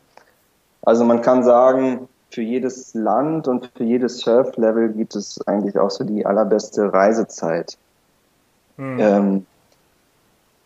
Also 0.83 1.05
man 1.05 1.23
kann 1.23 1.43
sagen, 1.43 2.09
für 2.31 2.43
jedes 2.43 2.95
Land 2.95 3.49
und 3.49 3.71
für 3.75 3.85
jedes 3.85 4.21
Surf-Level 4.21 4.91
gibt 4.91 5.17
es 5.17 5.41
eigentlich 5.47 5.79
auch 5.79 5.91
so 5.91 6.05
die 6.05 6.27
allerbeste 6.27 6.93
Reisezeit. 6.93 7.77
Hm. 8.77 9.01
Ähm, 9.01 9.47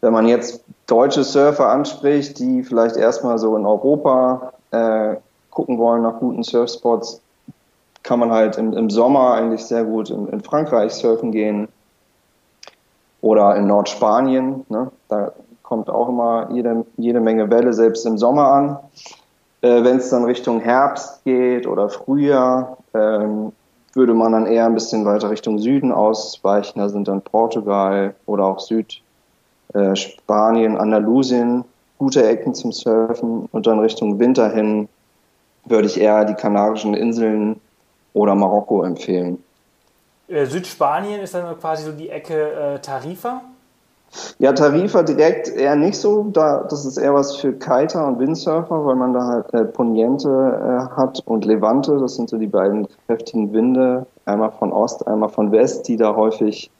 wenn 0.00 0.12
man 0.12 0.26
jetzt 0.26 0.64
deutsche 0.86 1.24
Surfer 1.24 1.68
anspricht, 1.68 2.38
die 2.38 2.62
vielleicht 2.62 2.96
erstmal 2.96 3.38
so 3.38 3.56
in 3.56 3.66
Europa 3.66 4.52
äh, 4.70 5.16
gucken 5.50 5.78
wollen 5.78 6.02
nach 6.02 6.18
guten 6.18 6.42
Surfspots, 6.42 7.20
kann 8.02 8.18
man 8.18 8.30
halt 8.30 8.56
im, 8.56 8.72
im 8.72 8.88
Sommer 8.88 9.34
eigentlich 9.34 9.64
sehr 9.64 9.84
gut 9.84 10.10
in, 10.10 10.28
in, 10.28 10.42
Frankreich 10.42 10.92
surfen 10.92 11.32
gehen. 11.32 11.68
Oder 13.20 13.56
in 13.56 13.66
Nordspanien, 13.66 14.64
ne? 14.70 14.90
da 15.08 15.32
kommt 15.70 15.88
auch 15.88 16.08
immer 16.08 16.50
jede, 16.52 16.84
jede 16.96 17.20
Menge 17.20 17.48
Welle, 17.48 17.72
selbst 17.72 18.04
im 18.04 18.18
Sommer 18.18 18.48
an. 18.48 18.78
Äh, 19.62 19.84
Wenn 19.84 19.98
es 19.98 20.10
dann 20.10 20.24
Richtung 20.24 20.60
Herbst 20.60 21.22
geht 21.24 21.66
oder 21.66 21.88
Frühjahr, 21.88 22.76
ähm, 22.92 23.52
würde 23.92 24.14
man 24.14 24.32
dann 24.32 24.46
eher 24.46 24.66
ein 24.66 24.74
bisschen 24.74 25.04
weiter 25.04 25.30
Richtung 25.30 25.60
Süden 25.60 25.92
ausweichen. 25.92 26.80
Da 26.80 26.88
sind 26.88 27.06
dann 27.06 27.22
Portugal 27.22 28.16
oder 28.26 28.46
auch 28.46 28.58
Südspanien, 28.58 29.04
äh, 30.74 30.78
Andalusien 30.78 31.64
gute 31.98 32.28
Ecken 32.28 32.52
zum 32.52 32.72
Surfen. 32.72 33.48
Und 33.52 33.68
dann 33.68 33.78
Richtung 33.78 34.18
Winter 34.18 34.50
hin 34.50 34.88
würde 35.66 35.86
ich 35.86 36.00
eher 36.00 36.24
die 36.24 36.34
Kanarischen 36.34 36.94
Inseln 36.94 37.60
oder 38.12 38.34
Marokko 38.34 38.82
empfehlen. 38.82 39.40
Äh, 40.26 40.46
Südspanien 40.46 41.20
ist 41.20 41.34
dann 41.34 41.56
quasi 41.60 41.84
so 41.84 41.92
die 41.92 42.08
Ecke 42.08 42.52
äh, 42.52 42.78
Tarifa? 42.80 43.42
Ja, 44.38 44.52
Tarifa 44.52 45.02
direkt 45.02 45.48
eher 45.48 45.76
nicht 45.76 45.96
so. 45.96 46.24
Da, 46.32 46.64
das 46.68 46.84
ist 46.84 46.96
eher 46.96 47.14
was 47.14 47.36
für 47.36 47.52
Kiter 47.52 48.06
und 48.06 48.18
Windsurfer, 48.18 48.84
weil 48.84 48.96
man 48.96 49.12
da 49.12 49.26
halt 49.26 49.54
äh, 49.54 49.64
Poniente 49.64 50.28
äh, 50.28 50.96
hat 50.96 51.22
und 51.26 51.44
Levante. 51.44 51.98
Das 51.98 52.16
sind 52.16 52.28
so 52.28 52.36
die 52.36 52.48
beiden 52.48 52.88
kräftigen 53.06 53.52
Winde, 53.52 54.06
einmal 54.24 54.50
von 54.52 54.72
Ost, 54.72 55.06
einmal 55.06 55.28
von 55.28 55.52
West, 55.52 55.86
die 55.86 55.96
da 55.96 56.16
häufig 56.16 56.70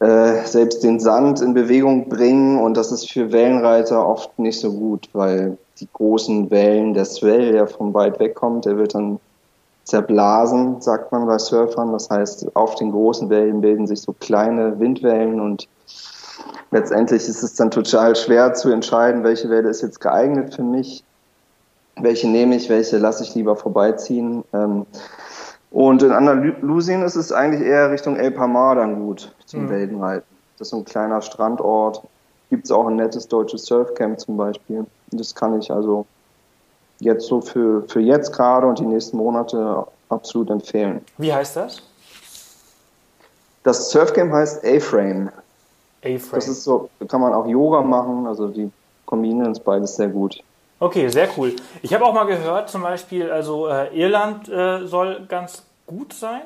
äh, 0.00 0.44
selbst 0.44 0.84
den 0.84 1.00
Sand 1.00 1.40
in 1.40 1.54
Bewegung 1.54 2.08
bringen. 2.08 2.58
Und 2.58 2.76
das 2.76 2.92
ist 2.92 3.10
für 3.10 3.32
Wellenreiter 3.32 4.06
oft 4.06 4.38
nicht 4.38 4.60
so 4.60 4.72
gut, 4.72 5.08
weil 5.14 5.56
die 5.80 5.88
großen 5.90 6.50
Wellen, 6.50 6.92
der 6.92 7.06
Swell, 7.06 7.52
der 7.52 7.66
von 7.66 7.94
weit 7.94 8.20
weg 8.20 8.34
kommt, 8.34 8.66
der 8.66 8.76
wird 8.76 8.94
dann 8.94 9.20
zerblasen, 9.84 10.80
sagt 10.80 11.12
man 11.12 11.26
bei 11.26 11.38
Surfern. 11.38 11.92
Das 11.92 12.10
heißt, 12.10 12.54
auf 12.56 12.74
den 12.74 12.90
großen 12.90 13.30
Wellen 13.30 13.62
bilden 13.62 13.86
sich 13.86 14.02
so 14.02 14.14
kleine 14.18 14.78
Windwellen 14.78 15.40
und 15.40 15.68
letztendlich 16.70 17.28
ist 17.28 17.42
es 17.42 17.54
dann 17.54 17.70
total 17.70 18.16
schwer 18.16 18.54
zu 18.54 18.70
entscheiden, 18.70 19.24
welche 19.24 19.48
Welle 19.50 19.68
ist 19.68 19.82
jetzt 19.82 20.00
geeignet 20.00 20.54
für 20.54 20.62
mich, 20.62 21.04
welche 21.96 22.28
nehme 22.28 22.56
ich, 22.56 22.68
welche 22.68 22.98
lasse 22.98 23.22
ich 23.24 23.34
lieber 23.34 23.56
vorbeiziehen. 23.56 24.44
Ähm, 24.52 24.86
und 25.70 26.02
in 26.02 26.12
Andalusien 26.12 27.02
ist 27.02 27.16
es 27.16 27.32
eigentlich 27.32 27.62
eher 27.62 27.90
Richtung 27.90 28.16
El 28.16 28.30
Palmar 28.30 28.76
dann 28.76 29.04
gut 29.04 29.32
zum 29.46 29.64
mhm. 29.64 29.70
Wellenreiten. 29.70 30.36
Das 30.58 30.68
ist 30.68 30.70
so 30.70 30.78
ein 30.78 30.84
kleiner 30.84 31.20
Strandort. 31.22 32.02
Gibt 32.50 32.64
es 32.64 32.70
auch 32.70 32.86
ein 32.86 32.96
nettes 32.96 33.28
deutsches 33.28 33.64
Surfcamp 33.66 34.20
zum 34.20 34.36
Beispiel. 34.36 34.86
Das 35.10 35.34
kann 35.34 35.58
ich 35.58 35.70
also 35.70 36.06
jetzt 37.00 37.26
so 37.26 37.40
für, 37.40 37.82
für 37.88 38.00
jetzt 38.00 38.32
gerade 38.32 38.66
und 38.66 38.78
die 38.78 38.86
nächsten 38.86 39.16
Monate 39.16 39.86
absolut 40.08 40.50
empfehlen. 40.50 41.04
Wie 41.18 41.32
heißt 41.32 41.56
das? 41.56 41.82
Das 43.64 43.90
Surfcamp 43.90 44.32
heißt 44.32 44.64
A-Frame. 44.64 45.30
A-Frame. 46.14 46.34
Das 46.34 46.48
ist 46.48 46.64
so, 46.64 46.88
kann 47.08 47.20
man 47.20 47.32
auch 47.32 47.46
Yoga 47.46 47.82
machen, 47.82 48.26
also 48.26 48.48
die 48.48 48.70
kombinieren 49.04 49.52
es 49.52 49.60
beides 49.60 49.96
sehr 49.96 50.08
gut. 50.08 50.42
Okay, 50.78 51.08
sehr 51.08 51.28
cool. 51.36 51.54
Ich 51.82 51.94
habe 51.94 52.04
auch 52.04 52.12
mal 52.12 52.26
gehört, 52.26 52.68
zum 52.68 52.82
Beispiel, 52.82 53.30
also 53.30 53.68
äh, 53.68 53.88
Irland 53.98 54.48
äh, 54.48 54.86
soll 54.86 55.24
ganz 55.26 55.62
gut 55.86 56.12
sein. 56.12 56.42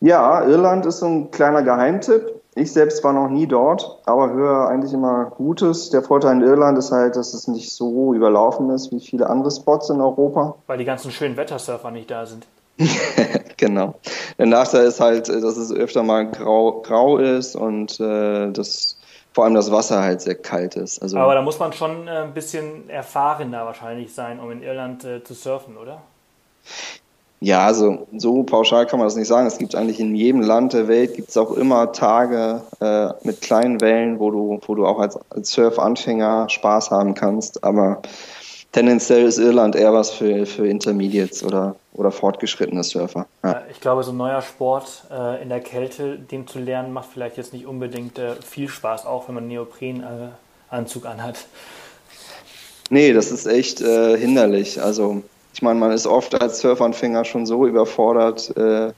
Ja, 0.00 0.44
Irland 0.44 0.86
ist 0.86 0.98
so 1.00 1.06
ein 1.06 1.30
kleiner 1.30 1.62
Geheimtipp. 1.62 2.40
Ich 2.54 2.72
selbst 2.72 3.04
war 3.04 3.12
noch 3.12 3.28
nie 3.28 3.46
dort, 3.46 4.00
aber 4.06 4.30
höre 4.32 4.68
eigentlich 4.68 4.92
immer 4.92 5.26
Gutes. 5.26 5.90
Der 5.90 6.02
Vorteil 6.02 6.36
in 6.36 6.42
Irland 6.42 6.76
ist 6.78 6.90
halt, 6.90 7.16
dass 7.16 7.32
es 7.32 7.46
nicht 7.48 7.72
so 7.72 8.12
überlaufen 8.12 8.70
ist 8.70 8.90
wie 8.92 9.00
viele 9.00 9.30
andere 9.30 9.50
Spots 9.50 9.88
in 9.88 10.00
Europa. 10.00 10.56
Weil 10.66 10.78
die 10.78 10.84
ganzen 10.84 11.10
schönen 11.12 11.36
Wettersurfer 11.36 11.90
nicht 11.90 12.10
da 12.10 12.26
sind. 12.26 12.46
genau. 13.56 13.94
Der 14.38 14.46
Nachteil 14.46 14.86
ist 14.86 15.00
halt, 15.00 15.28
dass 15.28 15.56
es 15.56 15.72
öfter 15.72 16.02
mal 16.02 16.30
grau, 16.30 16.80
grau 16.82 17.18
ist 17.18 17.56
und 17.56 18.00
äh, 18.00 18.50
das 18.50 18.96
vor 19.32 19.44
allem 19.44 19.54
das 19.54 19.70
Wasser 19.70 20.02
halt 20.02 20.20
sehr 20.22 20.34
kalt 20.34 20.76
ist. 20.76 21.00
Also, 21.00 21.18
aber 21.18 21.34
da 21.34 21.42
muss 21.42 21.58
man 21.58 21.72
schon 21.72 22.08
äh, 22.08 22.22
ein 22.22 22.34
bisschen 22.34 22.90
erfahrener 22.90 23.64
wahrscheinlich 23.64 24.12
sein, 24.12 24.40
um 24.40 24.50
in 24.50 24.62
Irland 24.62 25.04
äh, 25.04 25.22
zu 25.22 25.34
surfen, 25.34 25.76
oder? 25.76 26.02
Ja, 27.42 27.66
also 27.66 28.06
so 28.14 28.42
pauschal 28.42 28.86
kann 28.86 28.98
man 28.98 29.06
das 29.06 29.16
nicht 29.16 29.28
sagen. 29.28 29.46
Es 29.46 29.56
gibt 29.56 29.74
eigentlich 29.74 29.98
in 29.98 30.14
jedem 30.14 30.42
Land 30.42 30.74
der 30.74 30.88
Welt 30.88 31.14
gibt 31.14 31.30
es 31.30 31.38
auch 31.38 31.52
immer 31.52 31.92
Tage 31.92 32.62
äh, 32.80 33.08
mit 33.26 33.40
kleinen 33.40 33.80
Wellen, 33.80 34.18
wo 34.18 34.30
du, 34.30 34.60
wo 34.66 34.74
du 34.74 34.86
auch 34.86 34.98
als, 34.98 35.18
als 35.30 35.50
Surfanfänger 35.52 36.50
Spaß 36.50 36.90
haben 36.90 37.14
kannst. 37.14 37.64
Aber 37.64 38.02
tendenziell 38.72 39.24
ist 39.24 39.38
Irland 39.38 39.76
eher 39.76 39.92
was 39.92 40.10
für, 40.10 40.46
für 40.46 40.66
Intermediates 40.66 41.42
oder, 41.42 41.76
oder 41.92 42.10
fortgeschrittene 42.10 42.84
Surfer. 42.84 43.26
Ja. 43.42 43.62
Ich 43.70 43.80
glaube, 43.80 44.02
so 44.02 44.12
ein 44.12 44.16
neuer 44.16 44.42
Sport 44.42 45.04
äh, 45.10 45.42
in 45.42 45.48
der 45.48 45.60
Kälte, 45.60 46.18
den 46.18 46.46
zu 46.46 46.58
lernen, 46.58 46.92
macht 46.92 47.08
vielleicht 47.12 47.36
jetzt 47.36 47.52
nicht 47.52 47.66
unbedingt 47.66 48.18
äh, 48.18 48.34
viel 48.36 48.68
Spaß, 48.68 49.06
auch 49.06 49.28
wenn 49.28 49.34
man 49.34 49.44
einen 49.44 49.52
Neoprenanzug 49.52 51.06
anhat. 51.06 51.46
Nee, 52.90 53.12
das 53.12 53.30
ist 53.30 53.46
echt 53.46 53.80
äh, 53.80 54.16
hinderlich. 54.16 54.82
Also 54.82 55.22
ich 55.52 55.62
meine, 55.62 55.78
man 55.78 55.92
ist 55.92 56.06
oft 56.06 56.40
als 56.40 56.60
Surfanfänger 56.60 57.24
schon 57.24 57.46
so 57.46 57.66
überfordert, 57.66 58.56
äh, 58.56 58.92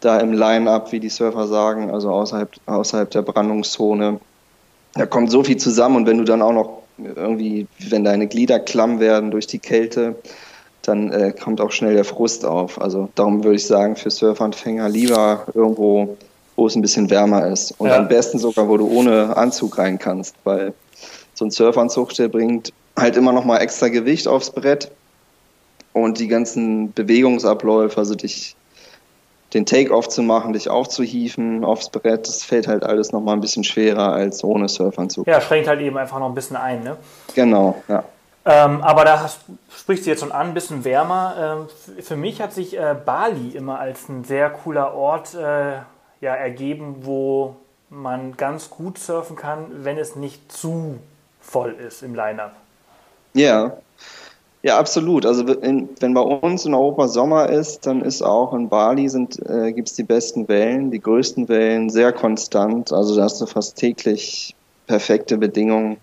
da 0.00 0.18
im 0.18 0.32
Line-Up, 0.32 0.92
wie 0.92 1.00
die 1.00 1.08
Surfer 1.08 1.46
sagen, 1.46 1.90
also 1.90 2.10
außerhalb, 2.10 2.50
außerhalb 2.66 3.10
der 3.10 3.22
Brandungszone. 3.22 4.20
Da 4.94 5.06
kommt 5.06 5.30
so 5.30 5.42
viel 5.42 5.56
zusammen 5.56 5.96
und 5.96 6.06
wenn 6.06 6.18
du 6.18 6.24
dann 6.24 6.42
auch 6.42 6.52
noch 6.52 6.83
irgendwie, 6.98 7.66
wenn 7.90 8.04
deine 8.04 8.26
Glieder 8.26 8.60
klamm 8.60 9.00
werden 9.00 9.30
durch 9.30 9.46
die 9.46 9.58
Kälte, 9.58 10.16
dann 10.82 11.10
äh, 11.12 11.32
kommt 11.32 11.60
auch 11.60 11.72
schnell 11.72 11.94
der 11.94 12.04
Frust 12.04 12.44
auf. 12.44 12.80
Also 12.80 13.08
darum 13.14 13.42
würde 13.42 13.56
ich 13.56 13.66
sagen, 13.66 13.96
für 13.96 14.10
Surfanfänger 14.10 14.88
lieber 14.88 15.46
irgendwo, 15.54 16.16
wo 16.56 16.66
es 16.66 16.76
ein 16.76 16.82
bisschen 16.82 17.10
wärmer 17.10 17.46
ist. 17.48 17.72
Und 17.78 17.88
ja. 17.88 17.96
am 17.96 18.08
besten 18.08 18.38
sogar, 18.38 18.68
wo 18.68 18.76
du 18.76 18.88
ohne 18.88 19.36
Anzug 19.36 19.78
rein 19.78 19.98
kannst, 19.98 20.36
weil 20.44 20.74
so 21.34 21.44
ein 21.44 21.50
Surfanzug, 21.50 22.14
der 22.14 22.28
bringt 22.28 22.72
halt 22.96 23.16
immer 23.16 23.32
noch 23.32 23.44
mal 23.44 23.58
extra 23.58 23.88
Gewicht 23.88 24.28
aufs 24.28 24.50
Brett 24.50 24.90
und 25.92 26.18
die 26.18 26.28
ganzen 26.28 26.92
Bewegungsabläufe, 26.92 27.98
also 27.98 28.14
dich 28.14 28.54
den 29.54 29.66
Take-off 29.66 30.08
zu 30.08 30.22
machen, 30.22 30.52
dich 30.52 30.68
aufzuhieven 30.68 31.64
aufs 31.64 31.88
Brett, 31.88 32.26
das 32.26 32.44
fällt 32.44 32.66
halt 32.66 32.82
alles 32.82 33.12
noch 33.12 33.20
mal 33.20 33.32
ein 33.32 33.40
bisschen 33.40 33.64
schwerer 33.64 34.12
als 34.12 34.42
ohne 34.42 34.68
Surfanzug. 34.68 35.26
Ja, 35.26 35.40
schränkt 35.40 35.68
halt 35.68 35.80
eben 35.80 35.96
einfach 35.96 36.18
noch 36.18 36.28
ein 36.28 36.34
bisschen 36.34 36.56
ein, 36.56 36.82
ne? 36.82 36.96
Genau, 37.34 37.82
ja. 37.88 38.04
Ähm, 38.46 38.82
aber 38.82 39.04
da 39.04 39.22
hast, 39.22 39.40
sprichst 39.74 40.04
du 40.04 40.10
jetzt 40.10 40.20
schon 40.20 40.32
an, 40.32 40.48
ein 40.48 40.54
bisschen 40.54 40.84
wärmer. 40.84 41.66
Ähm, 41.96 42.02
für 42.02 42.16
mich 42.16 42.42
hat 42.42 42.52
sich 42.52 42.76
äh, 42.76 42.94
Bali 42.94 43.50
immer 43.50 43.78
als 43.78 44.08
ein 44.08 44.24
sehr 44.24 44.50
cooler 44.50 44.94
Ort 44.94 45.34
äh, 45.34 45.76
ja, 46.20 46.34
ergeben, 46.34 46.96
wo 47.02 47.56
man 47.88 48.36
ganz 48.36 48.68
gut 48.68 48.98
surfen 48.98 49.36
kann, 49.36 49.66
wenn 49.84 49.96
es 49.96 50.16
nicht 50.16 50.52
zu 50.52 50.98
voll 51.40 51.72
ist 51.72 52.02
im 52.02 52.14
Line-Up. 52.14 52.52
Ja, 53.34 53.76
ja, 54.64 54.78
absolut. 54.78 55.26
Also 55.26 55.44
in, 55.44 55.90
wenn 56.00 56.14
bei 56.14 56.22
uns 56.22 56.64
in 56.64 56.72
Europa 56.72 57.06
Sommer 57.06 57.50
ist, 57.50 57.84
dann 57.84 58.00
ist 58.00 58.22
auch 58.22 58.54
in 58.54 58.70
Bali 58.70 59.10
sind 59.10 59.38
äh, 59.46 59.74
gibt 59.74 59.88
es 59.88 59.94
die 59.94 60.04
besten 60.04 60.48
Wellen, 60.48 60.90
die 60.90 61.00
größten 61.00 61.50
Wellen, 61.50 61.90
sehr 61.90 62.14
konstant. 62.14 62.90
Also 62.90 63.14
da 63.14 63.24
hast 63.24 63.42
du 63.42 63.46
fast 63.46 63.76
täglich 63.76 64.56
perfekte 64.86 65.36
Bedingungen. 65.36 65.98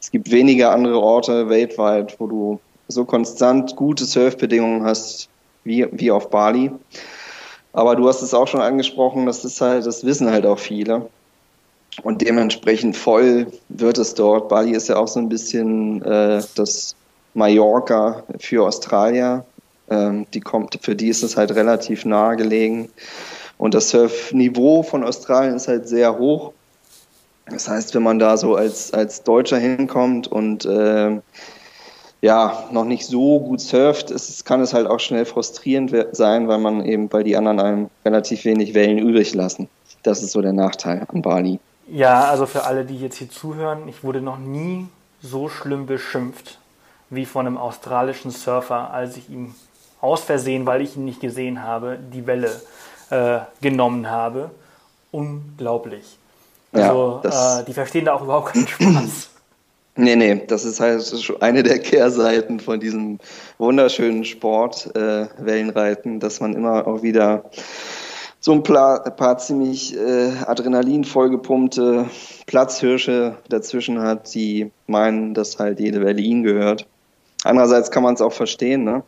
Es 0.00 0.12
gibt 0.12 0.30
wenige 0.30 0.68
andere 0.68 1.00
Orte 1.00 1.48
weltweit, 1.48 2.20
wo 2.20 2.28
du 2.28 2.60
so 2.86 3.04
konstant 3.04 3.74
gute 3.74 4.04
Surfbedingungen 4.04 4.84
hast 4.84 5.28
wie, 5.64 5.88
wie 5.90 6.12
auf 6.12 6.30
Bali. 6.30 6.70
Aber 7.72 7.96
du 7.96 8.06
hast 8.06 8.22
es 8.22 8.32
auch 8.32 8.46
schon 8.46 8.60
angesprochen, 8.60 9.26
das 9.26 9.44
ist 9.44 9.60
halt, 9.60 9.84
das 9.84 10.04
wissen 10.04 10.30
halt 10.30 10.46
auch 10.46 10.60
viele. 10.60 11.08
Und 12.04 12.22
dementsprechend 12.22 12.96
voll 12.96 13.48
wird 13.68 13.98
es 13.98 14.14
dort. 14.14 14.48
Bali 14.48 14.70
ist 14.70 14.88
ja 14.88 14.98
auch 14.98 15.08
so 15.08 15.18
ein 15.18 15.28
bisschen 15.28 16.00
äh, 16.02 16.40
das 16.54 16.94
Mallorca 17.34 18.22
für 18.38 18.66
Australier. 18.66 19.44
Ähm, 19.90 20.26
die 20.34 20.40
kommt, 20.40 20.78
für 20.82 20.94
die 20.94 21.08
ist 21.08 21.22
es 21.22 21.36
halt 21.36 21.54
relativ 21.54 22.04
nahe 22.04 22.36
gelegen. 22.36 22.90
Und 23.56 23.74
das 23.74 23.90
Surfniveau 23.90 24.82
von 24.82 25.02
Australien 25.02 25.56
ist 25.56 25.68
halt 25.68 25.88
sehr 25.88 26.18
hoch. 26.18 26.52
Das 27.46 27.68
heißt, 27.68 27.94
wenn 27.94 28.02
man 28.02 28.18
da 28.18 28.36
so 28.36 28.54
als, 28.54 28.92
als 28.92 29.22
Deutscher 29.22 29.58
hinkommt 29.58 30.28
und 30.28 30.64
äh, 30.66 31.18
ja, 32.20 32.64
noch 32.72 32.84
nicht 32.84 33.06
so 33.06 33.40
gut 33.40 33.60
surft, 33.60 34.10
ist, 34.10 34.44
kann 34.44 34.60
es 34.60 34.74
halt 34.74 34.86
auch 34.86 35.00
schnell 35.00 35.24
frustrierend 35.24 35.94
sein, 36.12 36.48
weil 36.48 36.58
man 36.58 36.84
eben, 36.84 37.10
weil 37.12 37.24
die 37.24 37.36
anderen 37.36 37.60
einem 37.60 37.90
relativ 38.04 38.44
wenig 38.44 38.74
Wellen 38.74 38.98
übrig 38.98 39.34
lassen. 39.34 39.68
Das 40.02 40.22
ist 40.22 40.32
so 40.32 40.42
der 40.42 40.52
Nachteil 40.52 41.06
an 41.08 41.22
Bali. 41.22 41.60
Ja, 41.90 42.24
also 42.24 42.44
für 42.46 42.64
alle, 42.64 42.84
die 42.84 42.98
jetzt 42.98 43.16
hier 43.16 43.30
zuhören, 43.30 43.88
ich 43.88 44.04
wurde 44.04 44.20
noch 44.20 44.38
nie 44.38 44.88
so 45.22 45.48
schlimm 45.48 45.86
beschimpft 45.86 46.58
wie 47.10 47.26
von 47.26 47.46
einem 47.46 47.56
australischen 47.56 48.30
Surfer, 48.30 48.92
als 48.92 49.16
ich 49.16 49.28
ihm 49.30 49.54
aus 50.00 50.22
Versehen, 50.22 50.66
weil 50.66 50.82
ich 50.82 50.96
ihn 50.96 51.04
nicht 51.04 51.20
gesehen 51.20 51.62
habe, 51.62 51.98
die 52.12 52.26
Welle 52.26 52.50
äh, 53.10 53.40
genommen 53.60 54.10
habe. 54.10 54.50
Unglaublich. 55.10 56.18
Also 56.72 57.20
ja, 57.24 57.60
äh, 57.60 57.64
die 57.64 57.72
verstehen 57.72 58.04
da 58.04 58.14
auch 58.14 58.22
überhaupt 58.22 58.52
keinen 58.52 58.68
Spaß. 58.68 59.30
Nee, 60.00 60.14
nee, 60.14 60.44
das 60.46 60.64
ist 60.64 60.78
halt 60.78 61.02
eine 61.40 61.64
der 61.64 61.80
Kehrseiten 61.80 62.60
von 62.60 62.78
diesem 62.78 63.18
wunderschönen 63.58 64.24
Sport, 64.24 64.94
äh, 64.94 65.26
Wellenreiten, 65.38 66.20
dass 66.20 66.38
man 66.38 66.54
immer 66.54 66.86
auch 66.86 67.02
wieder 67.02 67.50
so 68.38 68.52
ein 68.52 68.62
paar, 68.62 69.04
ein 69.04 69.16
paar 69.16 69.38
ziemlich 69.38 69.96
äh, 69.96 70.34
Adrenalin 70.46 71.02
vollgepumpte 71.02 72.06
Platzhirsche 72.46 73.38
dazwischen 73.48 74.00
hat, 74.00 74.32
die 74.34 74.70
meinen, 74.86 75.34
dass 75.34 75.58
halt 75.58 75.80
jede 75.80 76.00
Welle 76.00 76.20
ihnen 76.20 76.44
gehört. 76.44 76.86
Andererseits 77.44 77.90
kann 77.90 78.02
man 78.02 78.14
es 78.14 78.20
auch 78.20 78.32
verstehen. 78.32 78.84
Ne? 78.84 79.02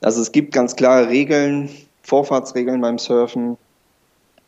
Also 0.00 0.22
es 0.22 0.32
gibt 0.32 0.52
ganz 0.52 0.76
klare 0.76 1.08
Regeln, 1.08 1.68
Vorfahrtsregeln 2.02 2.80
beim 2.80 2.98
Surfen. 2.98 3.56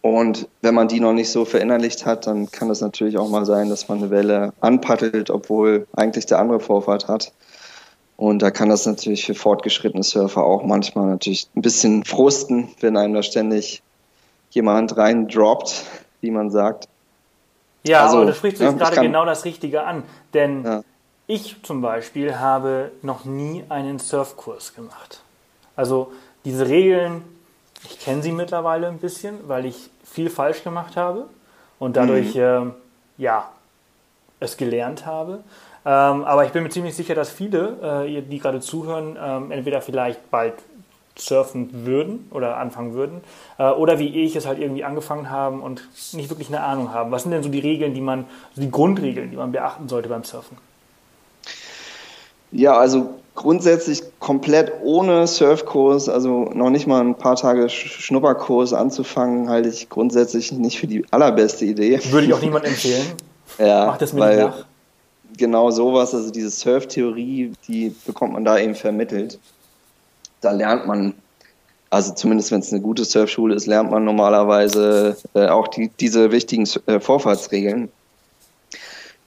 Und 0.01 0.49
wenn 0.63 0.75
man 0.75 0.89
die 0.89 0.99
noch 0.99 1.13
nicht 1.13 1.31
so 1.31 1.45
verinnerlicht 1.45 2.07
hat, 2.07 2.27
dann 2.27 2.51
kann 2.51 2.71
es 2.71 2.81
natürlich 2.81 3.19
auch 3.19 3.29
mal 3.29 3.47
sein, 3.47 3.69
dass 3.69 3.89
man 3.89 3.99
eine 3.99 4.11
Welle 4.11 4.53
anpaddelt, 4.61 5.31
obwohl 5.31 5.87
eigentlich 5.95 6.27
der 6.27 6.41
andere 6.41 6.59
Vorfahrt 6.59 7.07
hat. 7.07 7.33
Und 8.17 8.43
da 8.43 8.51
kann 8.51 8.69
das 8.69 8.85
natürlich 8.87 9.25
für 9.25 9.35
fortgeschrittene 9.35 10.03
Surfer 10.03 10.45
auch 10.45 10.65
manchmal 10.65 11.07
natürlich 11.07 11.49
ein 11.57 11.63
bisschen 11.63 12.05
frusten, 12.05 12.69
wenn 12.81 12.97
einem 12.97 13.15
da 13.15 13.23
ständig 13.23 13.83
jemand 14.51 14.97
rein 14.97 15.29
droppt, 15.29 15.85
wie 16.21 16.31
man 16.31 16.51
sagt. 16.51 16.89
Ja, 17.85 18.05
also, 18.05 18.19
aber 18.19 18.27
da 18.27 18.35
sprichst 18.35 18.61
du 18.61 18.65
jetzt 18.65 18.81
ja, 18.81 18.91
gerade 18.91 19.03
genau 19.03 19.25
das 19.25 19.45
Richtige 19.45 19.85
an. 19.85 20.05
Denn 20.35 20.65
ja. 20.65 20.83
Ich 21.33 21.57
zum 21.63 21.81
Beispiel 21.81 22.39
habe 22.39 22.93
noch 23.01 23.25
nie 23.25 23.65
einen 23.71 23.99
Surfkurs 23.99 24.75
gemacht. 24.75 25.23
Also 25.77 26.13
diese 26.45 26.69
Regeln, 26.69 27.23
ich 27.85 27.99
kenne 28.01 28.23
sie 28.23 28.33
mittlerweile 28.33 28.89
ein 28.89 28.99
bisschen, 28.99 29.49
weil 29.49 29.65
ich 29.65 29.89
viel 30.05 30.29
falsch 30.29 30.63
gemacht 30.63 30.97
habe 30.97 31.25
und 31.79 31.97
dadurch 31.97 32.35
mhm. 32.35 32.41
äh, 32.41 32.71
ja 33.17 33.49
es 34.41 34.59
gelernt 34.59 35.07
habe. 35.07 35.43
Ähm, 35.87 36.25
aber 36.25 36.45
ich 36.45 36.53
bin 36.53 36.65
mir 36.65 36.69
ziemlich 36.69 36.95
sicher, 36.95 37.15
dass 37.15 37.31
viele, 37.31 38.05
äh, 38.07 38.21
die 38.21 38.39
gerade 38.39 38.61
zuhören, 38.61 39.17
ähm, 39.19 39.51
entweder 39.51 39.81
vielleicht 39.81 40.31
bald 40.31 40.55
surfen 41.17 41.87
würden 41.87 42.29
oder 42.31 42.59
anfangen 42.59 42.93
würden 42.93 43.23
äh, 43.59 43.71
oder 43.71 43.99
wie 43.99 44.23
ich 44.23 44.37
es 44.37 44.47
halt 44.47 44.59
irgendwie 44.59 44.85
angefangen 44.85 45.31
haben 45.31 45.63
und 45.63 45.89
nicht 46.13 46.29
wirklich 46.29 46.49
eine 46.49 46.63
Ahnung 46.63 46.93
haben. 46.93 47.11
Was 47.11 47.23
sind 47.23 47.33
denn 47.33 47.43
so 47.43 47.49
die 47.49 47.59
Regeln, 47.59 47.95
die 47.95 48.01
man, 48.03 48.27
also 48.51 48.61
die 48.61 48.71
Grundregeln, 48.71 49.31
die 49.31 49.37
man 49.37 49.51
beachten 49.53 49.89
sollte 49.89 50.11
beim 50.11 50.25
Surfen? 50.25 50.59
Ja, 52.53 52.77
also 52.77 53.15
grundsätzlich 53.35 54.03
komplett 54.21 54.73
ohne 54.83 55.27
Surfkurs, 55.27 56.09
also 56.09 56.51
noch 56.53 56.71
nicht 56.71 56.87
mal 56.87 57.01
ein 57.01 57.17
paar 57.17 57.37
Tage 57.37 57.69
Schnupperkurs 57.69 58.73
anzufangen, 58.73 59.49
halte 59.49 59.71
ich 59.71 59.89
grundsätzlich 59.89 60.53
nicht 60.53 60.79
für 60.79 60.87
die 60.87 61.05
allerbeste 61.11 61.65
Idee. 61.65 62.01
Würde 62.11 62.27
ich 62.27 62.35
auch 62.35 62.43
niemand 62.43 62.67
empfehlen. 62.67 63.07
ja, 63.59 63.87
Macht 63.87 64.03
das 64.03 64.13
mir 64.13 64.21
weil, 64.21 64.39
nach 64.39 64.67
genau 65.37 65.71
sowas, 65.71 66.15
also 66.15 66.31
diese 66.31 66.51
Surf-Theorie, 66.51 67.53
die 67.67 67.95
bekommt 68.07 68.35
man 68.35 68.45
da 68.45 68.59
eben 68.59 68.75
vermittelt. 68.75 69.39
Da 70.43 70.51
lernt 70.51 70.87
man, 70.87 71.15
also 71.89 72.13
zumindest 72.13 72.51
wenn 72.51 72.61
es 72.61 72.73
eine 72.73 72.83
gute 72.83 73.05
Surfschule 73.05 73.55
ist, 73.55 73.67
lernt 73.67 73.91
man 73.91 74.05
normalerweise 74.05 75.17
äh, 75.35 75.47
auch 75.47 75.69
die, 75.69 75.91
diese 76.01 76.33
wichtigen 76.33 76.69
äh, 76.87 77.01
Vorfahrtsregeln. 77.01 77.91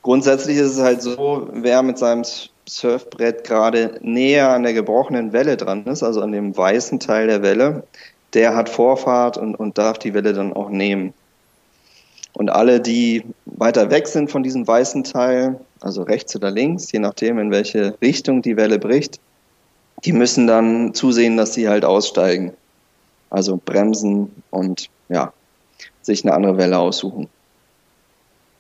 Grundsätzlich 0.04 0.58
ist 0.58 0.74
es 0.74 0.80
halt 0.80 1.02
so, 1.02 1.50
wer 1.52 1.82
mit 1.82 1.98
seinem 1.98 2.24
Surfbrett 2.68 3.44
gerade 3.44 4.00
näher 4.02 4.50
an 4.50 4.64
der 4.64 4.74
gebrochenen 4.74 5.34
Welle 5.34 5.58
dran 5.58 5.86
ist, 5.86 6.04
also 6.04 6.22
an 6.22 6.32
dem 6.32 6.56
weißen 6.56 7.00
Teil 7.00 7.28
der 7.28 7.42
Welle, 7.42 7.84
der 8.34 8.56
hat 8.56 8.70
Vorfahrt 8.70 9.38
und, 9.38 9.56
und 9.56 9.78
darf 9.78 10.00
die 10.00 10.14
Welle 10.14 10.34
dann 10.34 10.54
auch 10.54 10.70
nehmen. 10.70 11.14
Und 12.34 12.50
alle, 12.50 12.82
die 12.82 13.24
weiter 13.46 13.92
weg 13.92 14.08
sind 14.08 14.30
von 14.30 14.44
diesem 14.44 14.68
weißen 14.68 15.06
Teil, 15.06 15.60
also 15.80 16.04
rechts 16.04 16.36
oder 16.36 16.52
links, 16.52 16.92
je 16.92 17.00
nachdem, 17.00 17.40
in 17.40 17.52
welche 17.52 17.96
Richtung 18.02 18.42
die 18.42 18.58
Welle 18.58 18.78
bricht, 18.78 19.20
die 20.04 20.12
müssen 20.12 20.46
dann 20.46 20.94
zusehen, 20.94 21.38
dass 21.38 21.54
sie 21.54 21.70
halt 21.70 21.86
aussteigen. 21.86 22.54
Also 23.30 23.60
bremsen 23.64 24.44
und 24.50 24.90
ja, 25.08 25.32
sich 26.02 26.26
eine 26.26 26.34
andere 26.34 26.58
Welle 26.58 26.78
aussuchen. 26.78 27.30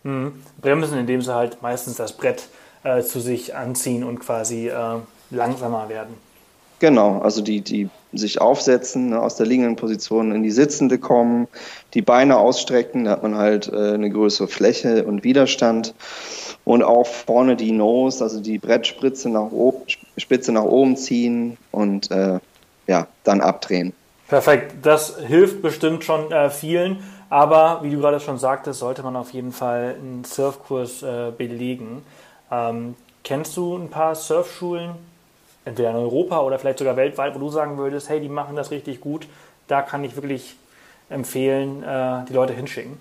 Mhm. 0.03 0.41
Bremsen, 0.62 0.97
indem 0.97 1.22
sie 1.22 1.33
halt 1.33 1.61
meistens 1.61 1.98
das 1.98 2.13
Brett 2.13 2.48
äh, 2.85 3.01
zu 3.01 3.19
sich 3.19 3.55
anziehen 3.55 4.03
und 4.03 4.19
quasi 4.19 4.69
äh, 4.69 5.00
langsamer 5.31 5.89
werden. 5.89 6.15
Genau, 6.79 7.19
also 7.19 7.41
die, 7.41 7.61
die 7.61 7.89
sich 8.13 8.39
aufsetzen, 8.39 9.09
ne, 9.09 9.21
aus 9.21 9.35
der 9.35 9.45
liegenden 9.45 9.75
Position 9.75 10.31
in 10.31 10.43
die 10.43 10.51
sitzende 10.51 11.00
kommen, 11.00 11.48
die 11.93 12.01
Beine 12.01 12.37
ausstrecken, 12.37 13.05
da 13.05 13.11
hat 13.11 13.24
man 13.24 13.35
halt 13.35 13.71
äh, 13.71 13.93
eine 13.93 14.09
größere 14.09 14.48
Fläche 14.48 15.05
und 15.05 15.24
Widerstand. 15.24 15.93
Und 16.63 16.83
auch 16.83 17.05
vorne 17.05 17.55
die 17.55 17.71
Nose, 17.71 18.24
also 18.24 18.39
die 18.39 18.57
Brettspitze 18.57 19.29
nach, 19.29 19.51
Spitze 20.17 20.51
nach 20.51 20.63
oben 20.63 20.98
ziehen 20.98 21.57
und 21.71 22.09
äh, 22.09 22.39
ja, 22.87 23.07
dann 23.24 23.41
abdrehen. 23.41 23.93
Perfekt, 24.27 24.75
das 24.81 25.17
hilft 25.19 25.61
bestimmt 25.61 26.03
schon 26.03 26.31
äh, 26.31 26.50
vielen. 26.50 27.03
Aber 27.29 27.79
wie 27.83 27.91
du 27.91 28.00
gerade 28.00 28.19
schon 28.19 28.37
sagtest, 28.37 28.79
sollte 28.79 29.03
man 29.03 29.15
auf 29.15 29.31
jeden 29.31 29.51
Fall 29.51 29.95
einen 30.00 30.24
Surfkurs 30.24 31.03
äh, 31.03 31.31
belegen. 31.35 32.03
Ähm, 32.51 32.96
kennst 33.24 33.58
du 33.58 33.77
ein 33.77 33.90
paar 33.90 34.16
Surfschulen, 34.16 34.92
entweder 35.66 35.92
in 35.92 35.96
Europa 35.96 36.42
oder 36.42 36.60
vielleicht 36.60 36.79
sogar 36.79 36.96
weltweit, 36.96 37.36
wo 37.36 37.40
du 37.40 37.50
sagen 37.50 37.77
würdest, 37.77 38.10
hey, 38.10 38.20
die 38.20 38.29
machen 38.29 38.55
das 38.55 38.72
richtig 38.72 39.01
gut, 39.01 39.27
da 39.68 39.81
kann 39.81 40.03
ich 40.03 40.16
wirklich 40.16 40.55
empfehlen, 41.10 41.84
äh, 41.84 42.25
die 42.27 42.34
Leute 42.34 42.53
hinschicken? 42.53 42.98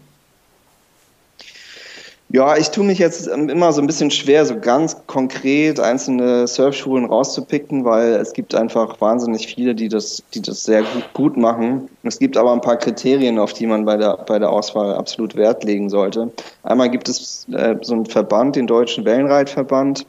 Ja, 2.34 2.56
ich 2.56 2.72
tue 2.72 2.82
mich 2.82 2.98
jetzt 2.98 3.28
ähm, 3.28 3.48
immer 3.48 3.72
so 3.72 3.80
ein 3.80 3.86
bisschen 3.86 4.10
schwer, 4.10 4.44
so 4.44 4.58
ganz 4.58 4.96
konkret 5.06 5.78
einzelne 5.78 6.48
Surfschulen 6.48 7.04
rauszupicken, 7.04 7.84
weil 7.84 8.14
es 8.14 8.32
gibt 8.32 8.56
einfach 8.56 9.00
wahnsinnig 9.00 9.46
viele, 9.46 9.76
die 9.76 9.88
das, 9.88 10.20
die 10.34 10.42
das 10.42 10.64
sehr 10.64 10.82
gut, 10.82 11.12
gut 11.12 11.36
machen. 11.36 11.88
Es 12.02 12.18
gibt 12.18 12.36
aber 12.36 12.52
ein 12.52 12.60
paar 12.60 12.76
Kriterien, 12.76 13.38
auf 13.38 13.52
die 13.52 13.68
man 13.68 13.84
bei 13.84 13.96
der, 13.96 14.16
bei 14.26 14.40
der 14.40 14.50
Auswahl 14.50 14.94
absolut 14.94 15.36
Wert 15.36 15.62
legen 15.62 15.88
sollte. 15.88 16.32
Einmal 16.64 16.90
gibt 16.90 17.08
es 17.08 17.46
äh, 17.52 17.76
so 17.82 17.94
einen 17.94 18.06
Verband, 18.06 18.56
den 18.56 18.66
Deutschen 18.66 19.04
Wellenreitverband, 19.04 20.04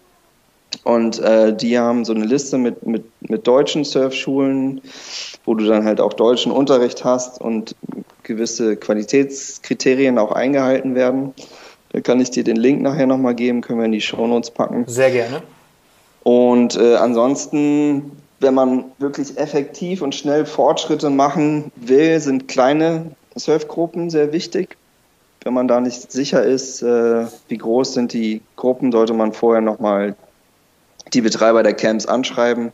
und 0.83 1.19
äh, 1.19 1.55
die 1.55 1.77
haben 1.77 2.05
so 2.05 2.13
eine 2.13 2.25
Liste 2.25 2.57
mit, 2.57 2.85
mit, 2.87 3.05
mit 3.21 3.47
deutschen 3.47 3.83
Surfschulen, 3.83 4.81
wo 5.45 5.53
du 5.53 5.65
dann 5.65 5.85
halt 5.85 6.01
auch 6.01 6.13
deutschen 6.13 6.51
Unterricht 6.51 7.05
hast 7.05 7.39
und 7.39 7.75
gewisse 8.23 8.75
Qualitätskriterien 8.75 10.17
auch 10.17 10.31
eingehalten 10.31 10.95
werden. 10.95 11.33
Da 11.95 12.01
kann 12.01 12.19
ich 12.19 12.29
dir 12.29 12.43
den 12.43 12.57
Link 12.57 12.81
nachher 12.81 13.07
nochmal 13.07 13.35
geben, 13.35 13.61
können 13.61 13.79
wir 13.79 13.85
in 13.85 13.93
die 13.93 14.01
Shownotes 14.01 14.51
packen. 14.51 14.83
Sehr 14.85 15.11
gerne. 15.11 15.41
Und 16.23 16.75
äh, 16.75 16.95
ansonsten, 16.95 18.11
wenn 18.41 18.53
man 18.53 18.83
wirklich 18.99 19.37
effektiv 19.37 20.01
und 20.01 20.13
schnell 20.13 20.45
Fortschritte 20.45 21.09
machen 21.09 21.71
will, 21.77 22.19
sind 22.19 22.49
kleine 22.49 23.11
Surfgruppen 23.37 24.09
sehr 24.09 24.33
wichtig. 24.33 24.75
Wenn 25.45 25.53
man 25.53 25.69
da 25.69 25.79
nicht 25.79 26.11
sicher 26.11 26.43
ist, 26.43 26.81
äh, 26.81 27.27
wie 27.47 27.57
groß 27.57 27.93
sind 27.93 28.11
die 28.11 28.41
Gruppen, 28.57 28.91
sollte 28.91 29.13
man 29.13 29.31
vorher 29.31 29.61
nochmal 29.61 30.17
die 31.13 31.21
Betreiber 31.21 31.63
der 31.63 31.75
Camps 31.75 32.05
anschreiben. 32.05 32.73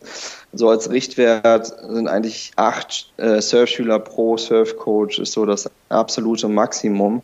So 0.51 0.69
als 0.69 0.89
Richtwert 0.89 1.67
sind 1.67 2.07
eigentlich 2.07 2.53
acht 2.55 3.13
äh, 3.17 3.39
Surfschüler 3.39 3.99
pro 3.99 4.37
Surfcoach 4.37 5.19
ist 5.19 5.33
so 5.33 5.45
das 5.45 5.69
absolute 5.89 6.47
Maximum, 6.47 7.21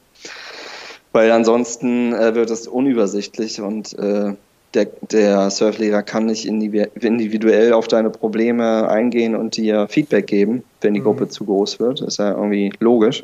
weil 1.18 1.32
ansonsten 1.32 2.14
äh, 2.14 2.36
wird 2.36 2.52
es 2.52 2.68
unübersichtlich 2.68 3.60
und 3.60 3.98
äh, 3.98 4.36
der, 4.76 4.86
der 5.10 5.50
Surflehrer 5.50 6.04
kann 6.04 6.28
nicht 6.28 6.46
individuell 6.46 7.74
auf 7.74 7.88
deine 7.88 8.12
Probleme 8.12 8.88
eingehen 8.88 9.36
und 9.36 9.58
dir 9.58 9.88
Feedback 9.88 10.28
geben, 10.28 10.64
wenn 10.82 10.94
die 10.94 11.00
mhm. 11.00 11.06
Gruppe 11.06 11.28
zu 11.28 11.46
groß 11.46 11.80
wird. 11.80 12.02
Das 12.02 12.10
ist 12.10 12.20
ja 12.20 12.34
irgendwie 12.34 12.72
logisch. 12.80 13.24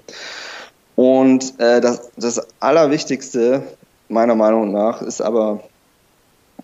Und 0.96 1.54
äh, 1.60 1.82
das, 1.82 2.10
das 2.18 2.42
Allerwichtigste 2.60 3.62
meiner 4.10 4.34
Meinung 4.34 4.72
nach 4.72 5.04
ist 5.04 5.22
aber 5.22 5.62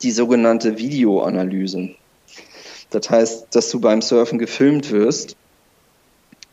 die 0.02 0.10
sogenannte 0.10 0.80
Videoanalyse. 0.80 1.90
Das 2.90 3.08
heißt, 3.08 3.50
dass 3.52 3.70
du 3.70 3.80
beim 3.80 4.02
Surfen 4.02 4.40
gefilmt 4.40 4.90
wirst 4.90 5.36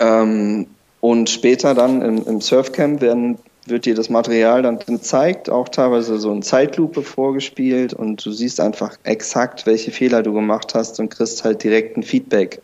ähm, 0.00 0.66
und 1.00 1.30
später 1.30 1.72
dann 1.72 2.02
im, 2.02 2.26
im 2.26 2.40
Surfcamp 2.42 3.00
werden, 3.00 3.38
wird 3.68 3.84
dir 3.84 3.94
das 3.94 4.08
Material 4.08 4.62
dann 4.62 4.78
gezeigt, 4.78 5.50
auch 5.50 5.68
teilweise 5.68 6.18
so 6.18 6.32
in 6.32 6.42
Zeitlupe 6.42 7.02
vorgespielt 7.02 7.94
und 7.94 8.24
du 8.24 8.32
siehst 8.32 8.60
einfach 8.60 8.96
exakt, 9.04 9.66
welche 9.66 9.90
Fehler 9.90 10.22
du 10.22 10.32
gemacht 10.32 10.74
hast 10.74 11.00
und 11.00 11.10
kriegst 11.10 11.44
halt 11.44 11.62
direkt 11.62 11.96
ein 11.96 12.02
Feedback. 12.02 12.60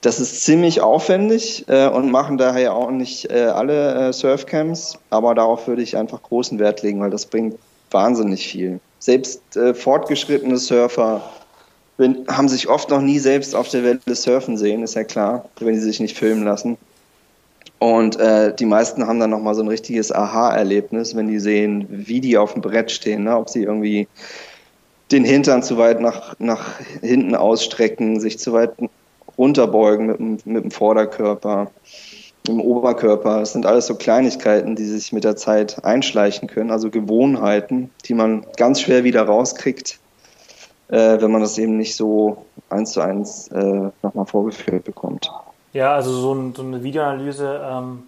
Das 0.00 0.20
ist 0.20 0.44
ziemlich 0.44 0.80
aufwendig 0.80 1.64
äh, 1.68 1.88
und 1.88 2.10
machen 2.10 2.36
daher 2.36 2.74
auch 2.74 2.90
nicht 2.90 3.30
äh, 3.30 3.44
alle 3.44 4.08
äh, 4.08 4.12
Surfcamps, 4.12 4.98
aber 5.10 5.34
darauf 5.34 5.66
würde 5.66 5.82
ich 5.82 5.96
einfach 5.96 6.22
großen 6.22 6.58
Wert 6.58 6.82
legen, 6.82 7.00
weil 7.00 7.10
das 7.10 7.26
bringt 7.26 7.56
wahnsinnig 7.90 8.46
viel 8.46 8.80
selbst 9.04 9.56
äh, 9.56 9.74
fortgeschrittene 9.74 10.56
Surfer 10.56 11.22
bin, 11.98 12.26
haben 12.28 12.48
sich 12.48 12.68
oft 12.68 12.88
noch 12.88 13.02
nie 13.02 13.18
selbst 13.18 13.54
auf 13.54 13.68
der 13.68 13.84
Welle 13.84 14.14
surfen 14.14 14.56
sehen, 14.56 14.82
ist 14.82 14.94
ja 14.94 15.04
klar, 15.04 15.48
wenn 15.60 15.74
sie 15.74 15.82
sich 15.82 16.00
nicht 16.00 16.16
filmen 16.16 16.44
lassen. 16.44 16.78
Und 17.78 18.18
äh, 18.18 18.54
die 18.54 18.66
meisten 18.66 19.06
haben 19.06 19.20
dann 19.20 19.30
nochmal 19.30 19.54
so 19.54 19.62
ein 19.62 19.68
richtiges 19.68 20.12
Aha-Erlebnis, 20.12 21.14
wenn 21.14 21.28
die 21.28 21.38
sehen, 21.38 21.86
wie 21.90 22.20
die 22.20 22.38
auf 22.38 22.52
dem 22.54 22.62
Brett 22.62 22.90
stehen, 22.90 23.24
ne? 23.24 23.36
ob 23.36 23.50
sie 23.50 23.62
irgendwie 23.62 24.08
den 25.12 25.24
Hintern 25.24 25.62
zu 25.62 25.76
weit 25.76 26.00
nach, 26.00 26.34
nach 26.38 26.78
hinten 27.02 27.34
ausstrecken, 27.34 28.20
sich 28.20 28.38
zu 28.38 28.52
weit 28.52 28.72
runterbeugen 29.36 30.06
mit, 30.06 30.46
mit 30.46 30.64
dem 30.64 30.70
Vorderkörper 30.70 31.70
im 32.48 32.60
Oberkörper. 32.60 33.40
Das 33.40 33.52
sind 33.52 33.66
alles 33.66 33.86
so 33.86 33.94
Kleinigkeiten, 33.94 34.76
die 34.76 34.84
sich 34.84 35.12
mit 35.12 35.24
der 35.24 35.36
Zeit 35.36 35.84
einschleichen 35.84 36.48
können, 36.48 36.70
also 36.70 36.90
Gewohnheiten, 36.90 37.90
die 38.06 38.14
man 38.14 38.46
ganz 38.56 38.80
schwer 38.80 39.04
wieder 39.04 39.22
rauskriegt, 39.22 39.98
äh, 40.88 41.20
wenn 41.20 41.30
man 41.30 41.40
das 41.40 41.58
eben 41.58 41.76
nicht 41.76 41.96
so 41.96 42.44
eins 42.68 42.92
zu 42.92 43.00
eins 43.00 43.48
äh, 43.48 43.90
nochmal 44.02 44.26
vorgeführt 44.26 44.84
bekommt. 44.84 45.30
Ja, 45.74 45.92
also 45.92 46.12
so, 46.12 46.32
ein, 46.32 46.54
so 46.54 46.62
eine 46.62 46.82
Videoanalyse, 46.82 47.60
ähm, 47.62 48.04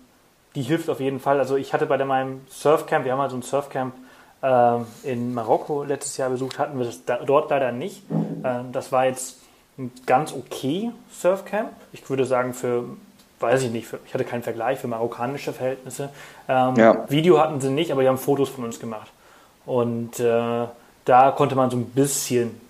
die 0.54 0.62
hilft 0.62 0.88
auf 0.88 1.00
jeden 1.00 1.20
Fall. 1.20 1.40
Also 1.40 1.56
ich 1.56 1.74
hatte 1.74 1.84
bei 1.84 2.02
meinem 2.02 2.40
Surfcamp, 2.48 3.04
wir 3.04 3.12
haben 3.12 3.20
halt 3.20 3.32
so 3.32 3.36
ein 3.36 3.42
Surfcamp 3.42 3.92
äh, 4.40 4.78
in 5.02 5.34
Marokko 5.34 5.82
letztes 5.82 6.16
Jahr 6.16 6.30
besucht, 6.30 6.58
hatten 6.58 6.78
wir 6.78 6.86
das 6.86 7.04
da, 7.04 7.18
dort 7.18 7.50
leider 7.50 7.72
nicht. 7.72 8.02
Äh, 8.42 8.60
das 8.70 8.92
war 8.92 9.06
jetzt 9.06 9.38
ein 9.78 9.90
ganz 10.06 10.32
okay 10.32 10.92
Surfcamp. 11.10 11.70
Ich 11.92 12.08
würde 12.08 12.24
sagen, 12.24 12.54
für, 12.54 12.84
weiß 13.40 13.64
ich 13.64 13.72
nicht, 13.72 13.88
für, 13.88 13.98
ich 14.06 14.14
hatte 14.14 14.24
keinen 14.24 14.44
Vergleich 14.44 14.78
für 14.78 14.86
marokkanische 14.86 15.52
Verhältnisse. 15.52 16.10
Ähm, 16.48 16.76
ja. 16.76 17.04
Video 17.10 17.40
hatten 17.40 17.60
sie 17.60 17.70
nicht, 17.70 17.90
aber 17.90 18.02
die 18.02 18.08
haben 18.08 18.16
Fotos 18.16 18.48
von 18.48 18.62
uns 18.62 18.78
gemacht. 18.78 19.10
Und 19.66 20.20
äh, 20.20 20.66
da 21.04 21.30
konnte 21.32 21.56
man 21.56 21.70
so 21.70 21.76
ein 21.76 21.86
bisschen 21.86 22.60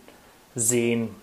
sehen, 0.55 1.15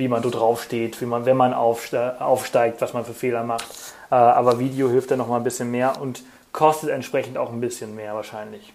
wie 0.00 0.08
man 0.08 0.22
so 0.22 0.30
draufsteht, 0.30 0.98
wie 1.02 1.06
man, 1.06 1.26
wenn 1.26 1.36
man 1.36 1.52
aufsteigt, 1.52 2.80
was 2.80 2.94
man 2.94 3.04
für 3.04 3.12
Fehler 3.12 3.44
macht. 3.44 3.66
Äh, 4.10 4.14
aber 4.14 4.58
Video 4.58 4.88
hilft 4.88 5.10
dann 5.10 5.18
noch 5.18 5.28
mal 5.28 5.36
ein 5.36 5.44
bisschen 5.44 5.70
mehr 5.70 6.00
und 6.00 6.22
kostet 6.52 6.88
entsprechend 6.88 7.36
auch 7.36 7.52
ein 7.52 7.60
bisschen 7.60 7.94
mehr 7.94 8.14
wahrscheinlich. 8.14 8.72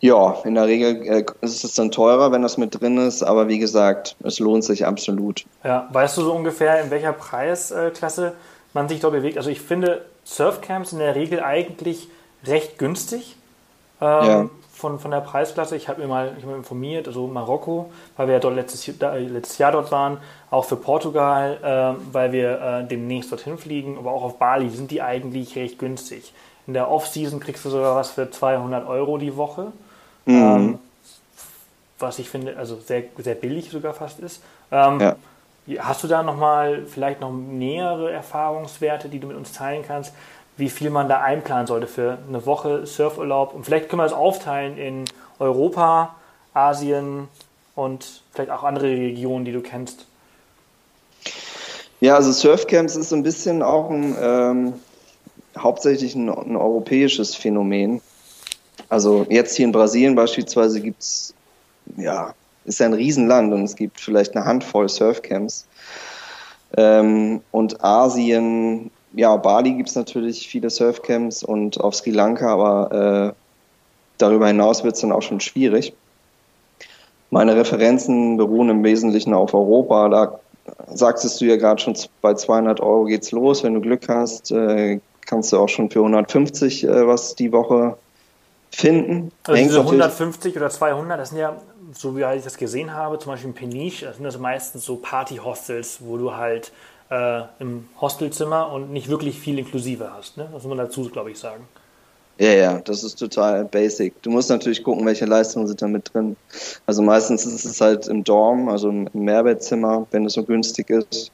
Ja, 0.00 0.36
in 0.44 0.54
der 0.54 0.66
Regel 0.66 1.02
äh, 1.02 1.24
ist 1.40 1.64
es 1.64 1.74
dann 1.74 1.90
teurer, 1.90 2.30
wenn 2.30 2.42
das 2.42 2.58
mit 2.58 2.78
drin 2.78 2.98
ist, 2.98 3.22
aber 3.22 3.48
wie 3.48 3.58
gesagt, 3.58 4.16
es 4.22 4.38
lohnt 4.38 4.64
sich 4.64 4.86
absolut. 4.86 5.46
Ja, 5.64 5.88
weißt 5.92 6.18
du 6.18 6.22
so 6.22 6.34
ungefähr, 6.34 6.82
in 6.82 6.90
welcher 6.90 7.14
Preisklasse 7.14 8.34
man 8.74 8.86
sich 8.86 9.00
dort 9.00 9.14
bewegt? 9.14 9.38
Also 9.38 9.48
ich 9.48 9.62
finde 9.62 10.04
Surfcamps 10.24 10.92
in 10.92 10.98
der 10.98 11.14
Regel 11.14 11.40
eigentlich 11.40 12.08
recht 12.44 12.78
günstig. 12.78 13.37
Ähm, 14.00 14.28
ja. 14.28 14.48
von, 14.72 14.98
von 14.98 15.10
der 15.10 15.20
Preisklasse. 15.20 15.76
Ich 15.76 15.88
habe 15.88 16.00
mir 16.00 16.08
mal 16.08 16.36
ich 16.38 16.44
hab 16.44 16.54
informiert, 16.54 17.08
also 17.08 17.26
Marokko, 17.26 17.90
weil 18.16 18.28
wir 18.28 18.34
ja 18.34 18.40
dort 18.40 18.54
letztes, 18.54 18.86
letztes 18.86 19.58
Jahr 19.58 19.72
dort 19.72 19.90
waren, 19.90 20.18
auch 20.50 20.64
für 20.64 20.76
Portugal, 20.76 21.58
äh, 21.62 22.12
weil 22.12 22.32
wir 22.32 22.60
äh, 22.60 22.84
demnächst 22.86 23.32
dorthin 23.32 23.58
fliegen, 23.58 23.98
aber 23.98 24.12
auch 24.12 24.22
auf 24.22 24.38
Bali 24.38 24.70
sind 24.70 24.90
die 24.90 25.02
eigentlich 25.02 25.56
recht 25.56 25.78
günstig. 25.78 26.32
In 26.66 26.74
der 26.74 26.90
Off-Season 26.90 27.40
kriegst 27.40 27.64
du 27.64 27.70
sogar 27.70 27.96
was 27.96 28.10
für 28.10 28.30
200 28.30 28.86
Euro 28.86 29.18
die 29.18 29.36
Woche. 29.36 29.72
Mhm. 30.26 30.34
Ähm, 30.34 30.78
was 31.98 32.18
ich 32.18 32.28
finde, 32.28 32.56
also 32.56 32.76
sehr, 32.76 33.04
sehr 33.16 33.34
billig 33.34 33.70
sogar 33.70 33.94
fast 33.94 34.20
ist. 34.20 34.42
Ähm, 34.70 35.00
ja. 35.00 35.16
Hast 35.80 36.02
du 36.02 36.08
da 36.08 36.22
nochmal 36.22 36.86
vielleicht 36.86 37.20
noch 37.20 37.32
nähere 37.32 38.10
Erfahrungswerte, 38.10 39.08
die 39.08 39.18
du 39.18 39.26
mit 39.26 39.36
uns 39.36 39.52
teilen 39.52 39.84
kannst, 39.86 40.14
wie 40.58 40.68
viel 40.68 40.90
man 40.90 41.08
da 41.08 41.20
einplanen 41.20 41.66
sollte 41.66 41.86
für 41.86 42.18
eine 42.28 42.44
Woche 42.44 42.86
Surfurlaub? 42.86 43.54
Und 43.54 43.64
vielleicht 43.64 43.88
können 43.88 44.00
wir 44.00 44.04
das 44.04 44.12
aufteilen 44.12 44.76
in 44.76 45.04
Europa, 45.38 46.16
Asien 46.52 47.28
und 47.74 48.22
vielleicht 48.32 48.50
auch 48.50 48.64
andere 48.64 48.88
Regionen, 48.88 49.44
die 49.44 49.52
du 49.52 49.60
kennst. 49.60 50.06
Ja, 52.00 52.16
also 52.16 52.32
Surfcamps 52.32 52.96
ist 52.96 53.08
so 53.08 53.16
ein 53.16 53.22
bisschen 53.22 53.62
auch 53.62 53.90
ein, 53.90 54.16
ähm, 54.20 54.72
hauptsächlich 55.56 56.14
ein, 56.14 56.28
ein 56.28 56.56
europäisches 56.56 57.34
Phänomen. 57.34 58.00
Also 58.88 59.26
jetzt 59.28 59.56
hier 59.56 59.66
in 59.66 59.72
Brasilien 59.72 60.14
beispielsweise 60.14 60.80
gibt 60.80 61.02
es, 61.02 61.34
ja, 61.96 62.34
ist 62.64 62.82
ein 62.82 62.94
Riesenland 62.94 63.52
und 63.52 63.64
es 63.64 63.76
gibt 63.76 64.00
vielleicht 64.00 64.36
eine 64.36 64.44
Handvoll 64.44 64.88
Surfcamps. 64.88 65.66
Ähm, 66.76 67.42
und 67.50 67.82
Asien, 67.82 68.90
ja, 69.12 69.36
Bali 69.36 69.72
gibt 69.72 69.88
es 69.88 69.94
natürlich 69.94 70.48
viele 70.48 70.70
Surfcamps 70.70 71.42
und 71.42 71.80
auf 71.80 71.94
Sri 71.94 72.10
Lanka, 72.10 72.52
aber 72.52 73.32
äh, 73.32 73.42
darüber 74.18 74.48
hinaus 74.48 74.84
wird 74.84 74.94
es 74.94 75.00
dann 75.00 75.12
auch 75.12 75.22
schon 75.22 75.40
schwierig. 75.40 75.94
Meine 77.30 77.56
Referenzen 77.56 78.36
beruhen 78.36 78.70
im 78.70 78.84
Wesentlichen 78.84 79.34
auf 79.34 79.54
Europa. 79.54 80.08
Da 80.08 80.40
sagtest 80.94 81.40
du 81.40 81.46
ja 81.46 81.56
gerade 81.56 81.80
schon, 81.80 81.94
bei 82.22 82.34
200 82.34 82.80
Euro 82.80 83.04
geht's 83.04 83.32
los. 83.32 83.62
Wenn 83.64 83.74
du 83.74 83.80
Glück 83.80 84.08
hast, 84.08 84.50
äh, 84.50 85.00
kannst 85.26 85.52
du 85.52 85.58
auch 85.58 85.68
schon 85.68 85.90
für 85.90 86.00
150 86.00 86.84
äh, 86.84 87.06
was 87.06 87.34
die 87.34 87.52
Woche 87.52 87.96
finden. 88.70 89.32
Also 89.44 89.62
diese 89.62 89.80
150 89.80 90.56
oder 90.56 90.70
200, 90.70 91.18
das 91.18 91.30
sind 91.30 91.38
ja, 91.38 91.56
so 91.92 92.16
wie 92.16 92.22
ich 92.36 92.44
das 92.44 92.56
gesehen 92.56 92.92
habe, 92.92 93.18
zum 93.18 93.32
Beispiel 93.32 93.50
in 93.50 93.54
Peniche, 93.54 94.06
das 94.06 94.16
sind 94.16 94.24
das 94.24 94.38
meistens 94.38 94.84
so 94.84 94.96
Party-Hostels, 94.96 95.98
wo 96.00 96.16
du 96.16 96.34
halt 96.34 96.72
äh, 97.10 97.42
im 97.58 97.88
Hostelzimmer 98.00 98.70
und 98.72 98.92
nicht 98.92 99.08
wirklich 99.08 99.38
viel 99.38 99.58
inklusive 99.58 100.12
hast. 100.12 100.36
Ne? 100.36 100.44
Das 100.52 100.62
muss 100.62 100.68
man 100.68 100.78
dazu, 100.78 101.08
glaube 101.08 101.30
ich, 101.30 101.38
sagen. 101.38 101.66
Ja, 102.38 102.52
ja, 102.52 102.80
das 102.80 103.02
ist 103.02 103.16
total 103.18 103.64
basic. 103.64 104.22
Du 104.22 104.30
musst 104.30 104.48
natürlich 104.48 104.84
gucken, 104.84 105.04
welche 105.04 105.24
Leistungen 105.24 105.66
sind 105.66 105.82
da 105.82 105.88
mit 105.88 106.14
drin. 106.14 106.36
Also 106.86 107.02
meistens 107.02 107.44
ist 107.44 107.64
es 107.64 107.80
halt 107.80 108.06
im 108.06 108.22
Dorm, 108.22 108.68
also 108.68 108.90
im 108.90 109.08
Mehrbettzimmer, 109.12 110.06
wenn 110.12 110.24
es 110.24 110.34
so 110.34 110.44
günstig 110.44 110.88
ist. 110.90 111.32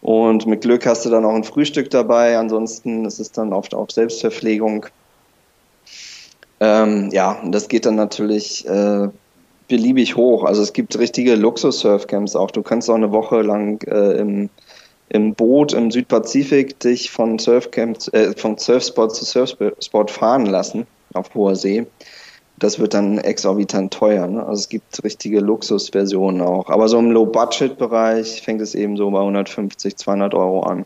Und 0.00 0.46
mit 0.46 0.62
Glück 0.62 0.86
hast 0.86 1.04
du 1.04 1.10
dann 1.10 1.26
auch 1.26 1.34
ein 1.34 1.44
Frühstück 1.44 1.90
dabei. 1.90 2.38
Ansonsten 2.38 3.04
ist 3.04 3.18
es 3.18 3.30
dann 3.30 3.52
oft 3.52 3.74
auch 3.74 3.90
Selbstverpflegung. 3.90 4.86
Ähm, 6.60 7.10
ja, 7.12 7.32
und 7.42 7.52
das 7.52 7.68
geht 7.68 7.84
dann 7.84 7.96
natürlich 7.96 8.66
äh, 8.66 9.08
beliebig 9.68 10.16
hoch. 10.16 10.44
Also 10.44 10.62
es 10.62 10.72
gibt 10.72 10.98
richtige 10.98 11.34
Luxus-Surfcamps 11.34 12.34
auch. 12.36 12.50
Du 12.50 12.62
kannst 12.62 12.88
auch 12.88 12.94
eine 12.94 13.12
Woche 13.12 13.42
lang 13.42 13.82
äh, 13.86 14.12
im, 14.18 14.48
im 15.10 15.34
Boot 15.34 15.72
im 15.72 15.90
Südpazifik 15.90 16.78
dich 16.80 17.10
von 17.10 17.38
Surfcamp, 17.38 17.98
äh, 18.12 18.32
von 18.36 18.58
Surfspot 18.58 19.14
zu 19.14 19.24
Surfspot 19.24 20.10
fahren 20.10 20.46
lassen 20.46 20.86
auf 21.14 21.34
hoher 21.34 21.56
See. 21.56 21.86
Das 22.58 22.78
wird 22.78 22.94
dann 22.94 23.18
exorbitant 23.18 23.92
teuer. 23.92 24.26
Ne? 24.26 24.40
Also 24.40 24.60
es 24.60 24.68
gibt 24.68 25.02
richtige 25.04 25.40
Luxusversionen 25.40 26.42
auch. 26.42 26.70
Aber 26.70 26.88
so 26.88 26.98
im 26.98 27.12
Low-Budget-Bereich 27.12 28.42
fängt 28.42 28.60
es 28.60 28.74
eben 28.74 28.96
so 28.96 29.10
bei 29.10 29.20
150, 29.20 29.96
200 29.96 30.34
Euro 30.34 30.62
an. 30.62 30.84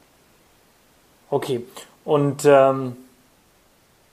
Okay. 1.31 1.65
Und 2.05 2.45
ähm, 2.45 2.97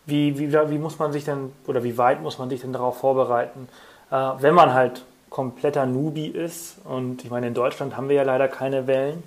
wie, 0.06 0.40
wie, 0.40 0.54
wie 0.54 0.78
muss 0.78 1.00
man 1.00 1.12
sich 1.12 1.26
denn 1.26 1.52
oder 1.68 1.84
wie 1.84 1.98
weit 1.98 2.22
muss 2.22 2.40
man 2.40 2.50
sich 2.50 2.62
denn 2.62 2.72
darauf 2.72 2.98
vorbereiten, 3.00 3.68
äh, 4.10 4.16
wenn 4.40 4.54
man 4.54 4.74
halt 4.74 5.04
kompletter 5.30 5.86
Newbie 5.86 6.28
ist? 6.28 6.78
Und 6.86 7.24
ich 7.26 7.30
meine, 7.30 7.48
in 7.48 7.54
Deutschland 7.54 7.98
haben 7.98 8.08
wir 8.08 8.16
ja 8.16 8.24
leider 8.24 8.48
keine 8.48 8.88
Wellen, 8.88 9.24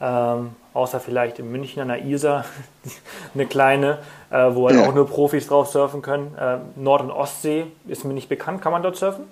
ähm, 0.00 0.50
außer 0.74 1.00
vielleicht 1.00 1.38
in 1.38 1.50
München 1.50 1.80
an 1.82 1.88
der 1.88 2.04
Isar 2.04 2.44
eine 3.34 3.46
kleine, 3.46 3.98
äh, 4.30 4.54
wo 4.54 4.68
halt 4.68 4.78
ja. 4.78 4.86
auch 4.86 4.94
nur 4.94 5.06
Profis 5.06 5.46
drauf 5.46 5.68
surfen 5.68 6.02
können. 6.02 6.34
Äh, 6.38 6.58
Nord- 6.76 7.02
und 7.02 7.10
Ostsee 7.10 7.66
ist 7.86 8.04
mir 8.04 8.14
nicht 8.14 8.28
bekannt. 8.28 8.60
Kann 8.62 8.72
man 8.72 8.82
dort 8.82 8.96
surfen? 8.96 9.24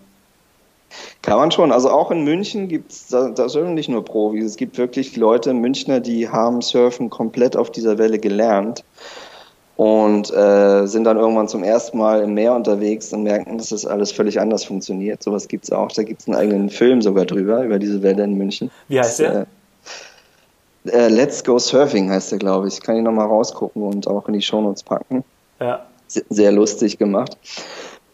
Kann 1.22 1.38
man 1.38 1.50
schon. 1.50 1.72
Also 1.72 1.90
auch 1.90 2.10
in 2.10 2.24
München 2.24 2.68
gibt 2.68 2.92
es, 2.92 3.08
da, 3.08 3.30
da 3.30 3.48
sind 3.48 3.74
nicht 3.74 3.88
nur 3.88 4.04
Profis, 4.04 4.44
es 4.44 4.56
gibt 4.56 4.78
wirklich 4.78 5.16
Leute, 5.16 5.52
Münchner, 5.54 6.00
die 6.00 6.28
haben 6.28 6.60
Surfen 6.60 7.10
komplett 7.10 7.56
auf 7.56 7.70
dieser 7.70 7.98
Welle 7.98 8.18
gelernt 8.18 8.84
und 9.76 10.32
äh, 10.32 10.86
sind 10.86 11.04
dann 11.04 11.16
irgendwann 11.16 11.48
zum 11.48 11.64
ersten 11.64 11.98
Mal 11.98 12.22
im 12.22 12.34
Meer 12.34 12.54
unterwegs 12.54 13.12
und 13.12 13.24
merken, 13.24 13.58
dass 13.58 13.70
das 13.70 13.86
alles 13.86 14.12
völlig 14.12 14.40
anders 14.40 14.64
funktioniert. 14.64 15.22
Sowas 15.22 15.48
gibt 15.48 15.64
es 15.64 15.72
auch. 15.72 15.90
Da 15.90 16.04
gibt 16.04 16.20
es 16.20 16.28
einen 16.28 16.36
eigenen 16.36 16.70
Film 16.70 17.02
sogar 17.02 17.24
drüber, 17.24 17.64
über 17.64 17.78
diese 17.78 18.02
Welle 18.02 18.22
in 18.22 18.34
München. 18.34 18.70
Wie 18.88 19.00
heißt 19.00 19.20
der? 19.20 19.46
Äh, 20.86 21.08
Let's 21.08 21.42
Go 21.44 21.58
Surfing 21.58 22.10
heißt 22.10 22.32
der, 22.32 22.38
glaube 22.38 22.68
ich. 22.68 22.80
Kann 22.80 22.96
ich 22.96 23.02
nochmal 23.02 23.26
rausgucken 23.26 23.82
und 23.82 24.06
auch 24.06 24.28
in 24.28 24.34
die 24.34 24.42
Shownotes 24.42 24.82
packen. 24.82 25.24
Ja. 25.60 25.86
Sehr 26.08 26.52
lustig 26.52 26.98
gemacht. 26.98 27.36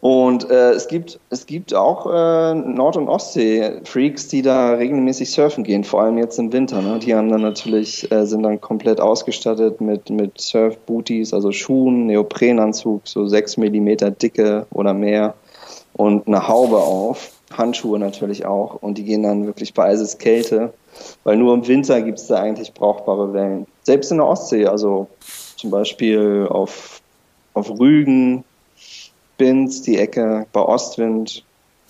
Und 0.01 0.49
äh, 0.49 0.71
es 0.71 0.87
gibt 0.87 1.19
es 1.29 1.45
gibt 1.45 1.75
auch 1.75 2.07
äh, 2.07 2.55
Nord- 2.55 2.97
und 2.97 3.07
Ostsee-Freaks, 3.07 4.29
die 4.29 4.41
da 4.41 4.71
regelmäßig 4.71 5.29
surfen 5.29 5.63
gehen, 5.63 5.83
vor 5.83 6.01
allem 6.01 6.17
jetzt 6.17 6.39
im 6.39 6.51
Winter. 6.51 6.81
Ne? 6.81 6.97
Die 6.97 7.13
haben 7.13 7.29
dann 7.29 7.41
natürlich 7.41 8.11
äh, 8.11 8.25
sind 8.25 8.41
dann 8.41 8.59
komplett 8.59 8.99
ausgestattet 8.99 9.79
mit 9.79 10.09
mit 10.09 10.41
Surfbooties, 10.41 11.35
also 11.35 11.51
Schuhen, 11.51 12.07
Neoprenanzug, 12.07 13.07
so 13.07 13.27
sechs 13.27 13.57
Millimeter 13.57 14.09
dicke 14.09 14.65
oder 14.71 14.95
mehr 14.95 15.35
und 15.93 16.27
eine 16.27 16.47
Haube 16.47 16.77
auf, 16.77 17.29
Handschuhe 17.55 17.99
natürlich 17.99 18.43
auch. 18.45 18.81
Und 18.81 18.97
die 18.97 19.03
gehen 19.03 19.21
dann 19.21 19.45
wirklich 19.45 19.75
bei 19.75 19.83
Eiseskälte, 19.83 20.73
weil 21.23 21.37
nur 21.37 21.53
im 21.53 21.67
Winter 21.67 22.01
gibt 22.01 22.19
es 22.19 22.27
da 22.27 22.37
eigentlich 22.37 22.73
brauchbare 22.73 23.33
Wellen. 23.33 23.67
Selbst 23.83 24.11
in 24.11 24.17
der 24.17 24.27
Ostsee, 24.27 24.65
also 24.65 25.07
zum 25.55 25.71
Beispiel 25.71 26.47
auf 26.49 27.01
auf 27.53 27.69
Rügen 27.69 28.43
Binz, 29.37 29.81
die 29.81 29.97
Ecke 29.97 30.45
bei 30.53 30.61
Ostwind. 30.61 31.43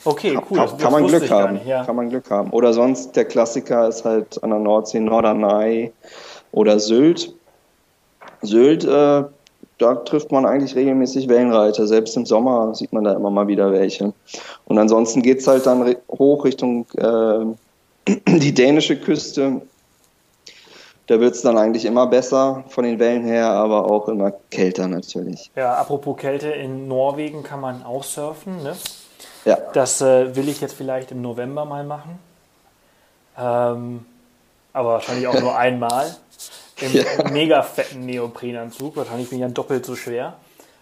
Okay, 0.03 0.39
cool. 0.49 0.57
Kann, 0.57 0.77
kann 0.77 0.91
man 0.91 1.07
Glück 1.07 1.29
haben. 1.29 1.53
Nicht, 1.53 1.67
ja. 1.67 1.83
Kann 1.83 1.95
man 1.95 2.09
Glück 2.09 2.29
haben. 2.31 2.49
Oder 2.51 2.73
sonst 2.73 3.15
der 3.15 3.25
Klassiker 3.25 3.87
ist 3.87 4.05
halt 4.05 4.41
an 4.43 4.49
der 4.49 4.59
Nordsee 4.59 4.99
Norderney 4.99 5.91
oder 6.51 6.79
Sylt. 6.79 7.33
Sylt, 8.41 8.83
äh, 8.83 9.23
da 9.77 9.95
trifft 9.95 10.31
man 10.31 10.45
eigentlich 10.45 10.75
regelmäßig 10.75 11.27
Wellenreiter. 11.27 11.87
Selbst 11.87 12.15
im 12.17 12.25
Sommer 12.25 12.73
sieht 12.73 12.93
man 12.93 13.03
da 13.03 13.13
immer 13.13 13.29
mal 13.29 13.47
wieder 13.47 13.71
welche. 13.71 14.13
Und 14.65 14.77
ansonsten 14.77 15.21
geht 15.21 15.39
es 15.39 15.47
halt 15.47 15.65
dann 15.65 15.95
hoch 16.09 16.45
Richtung 16.45 16.85
äh, 16.97 17.45
die 18.27 18.53
dänische 18.53 18.97
Küste. 18.97 19.61
Da 21.07 21.19
wird 21.19 21.35
es 21.35 21.41
dann 21.41 21.57
eigentlich 21.57 21.85
immer 21.85 22.07
besser 22.07 22.63
von 22.69 22.85
den 22.85 22.99
Wellen 22.99 23.25
her, 23.25 23.47
aber 23.47 23.89
auch 23.91 24.07
immer 24.07 24.31
kälter 24.49 24.87
natürlich. 24.87 25.51
Ja, 25.55 25.73
apropos 25.75 26.15
Kälte, 26.17 26.49
in 26.49 26.87
Norwegen 26.87 27.43
kann 27.43 27.59
man 27.59 27.83
auch 27.83 28.03
surfen. 28.03 28.63
Ne? 28.63 28.75
Ja. 29.45 29.57
Das 29.73 30.01
äh, 30.01 30.35
will 30.35 30.47
ich 30.47 30.61
jetzt 30.61 30.73
vielleicht 30.73 31.11
im 31.11 31.21
November 31.21 31.65
mal 31.65 31.83
machen. 31.83 32.19
Ähm, 33.37 34.05
aber 34.73 34.89
wahrscheinlich 34.93 35.27
auch 35.27 35.39
nur 35.39 35.57
einmal. 35.57 36.15
Im 36.79 36.93
ja. 36.93 37.03
mega 37.31 37.61
fetten 37.61 38.05
Neoprenanzug. 38.05 38.95
Wahrscheinlich 38.95 39.29
bin 39.29 39.39
ich 39.39 39.43
dann 39.43 39.53
doppelt 39.53 39.85
so 39.85 39.95
schwer. 39.95 40.35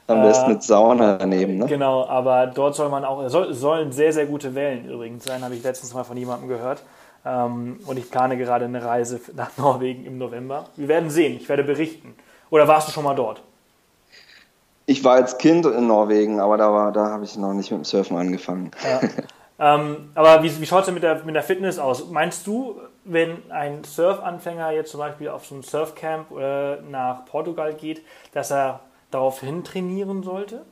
Am 0.08 0.24
besten 0.24 0.50
äh, 0.50 0.54
mit 0.54 0.64
Sauna 0.64 1.18
daneben, 1.18 1.58
ne? 1.58 1.66
Genau, 1.68 2.06
aber 2.08 2.48
dort 2.48 2.76
soll 2.76 2.90
man 2.90 3.06
auch, 3.06 3.30
soll, 3.30 3.54
sollen 3.54 3.92
sehr, 3.92 4.12
sehr 4.12 4.26
gute 4.26 4.56
Wellen 4.56 4.90
übrigens 4.90 5.26
sein, 5.26 5.44
habe 5.44 5.56
ich 5.56 5.64
letztens 5.64 5.94
mal 5.94 6.04
von 6.04 6.18
jemandem 6.18 6.50
gehört. 6.50 6.82
Ähm, 7.26 7.80
und 7.86 7.98
ich 7.98 8.10
plane 8.10 8.38
gerade 8.38 8.66
eine 8.66 8.84
Reise 8.84 9.20
nach 9.36 9.58
Norwegen 9.58 10.06
im 10.06 10.18
November. 10.18 10.66
Wir 10.76 10.88
werden 10.88 11.10
sehen, 11.10 11.36
ich 11.36 11.50
werde 11.50 11.64
berichten. 11.64 12.16
Oder 12.50 12.68
warst 12.68 12.88
du 12.88 12.92
schon 12.92 13.04
mal 13.04 13.16
dort? 13.16 13.42
Ich 14.86 15.04
war 15.04 15.16
als 15.16 15.38
Kind 15.38 15.66
in 15.66 15.88
Norwegen, 15.88 16.40
aber 16.40 16.58
da, 16.58 16.92
da 16.92 17.08
habe 17.10 17.24
ich 17.24 17.38
noch 17.38 17.54
nicht 17.54 17.70
mit 17.70 17.82
dem 17.82 17.86
Surfen 17.86 18.18
angefangen. 18.18 18.72
Ja. 18.84 19.02
ähm, 19.76 20.10
aber 20.16 20.42
wie, 20.42 20.60
wie 20.60 20.66
schaut 20.66 20.80
es 20.80 20.86
denn 20.86 20.96
mit 20.96 21.04
der, 21.04 21.24
mit 21.24 21.36
der 21.36 21.44
Fitness 21.44 21.78
aus? 21.78 22.10
Meinst 22.10 22.48
du, 22.48 22.82
wenn 23.04 23.52
ein 23.52 23.84
Surfanfänger 23.84 24.72
jetzt 24.72 24.92
zum 24.92 25.00
Beispiel 25.00 25.30
auf 25.30 25.46
so 25.46 25.56
ein 25.56 25.62
Surfcamp 25.62 26.32
äh, 26.32 26.82
nach 26.90 27.26
Portugal 27.26 27.74
geht, 27.74 28.02
dass 28.34 28.52
er 28.52 28.80
darauf 29.12 29.42
hin 29.42 29.64
trainieren 29.64 30.24
sollte? 30.24 30.66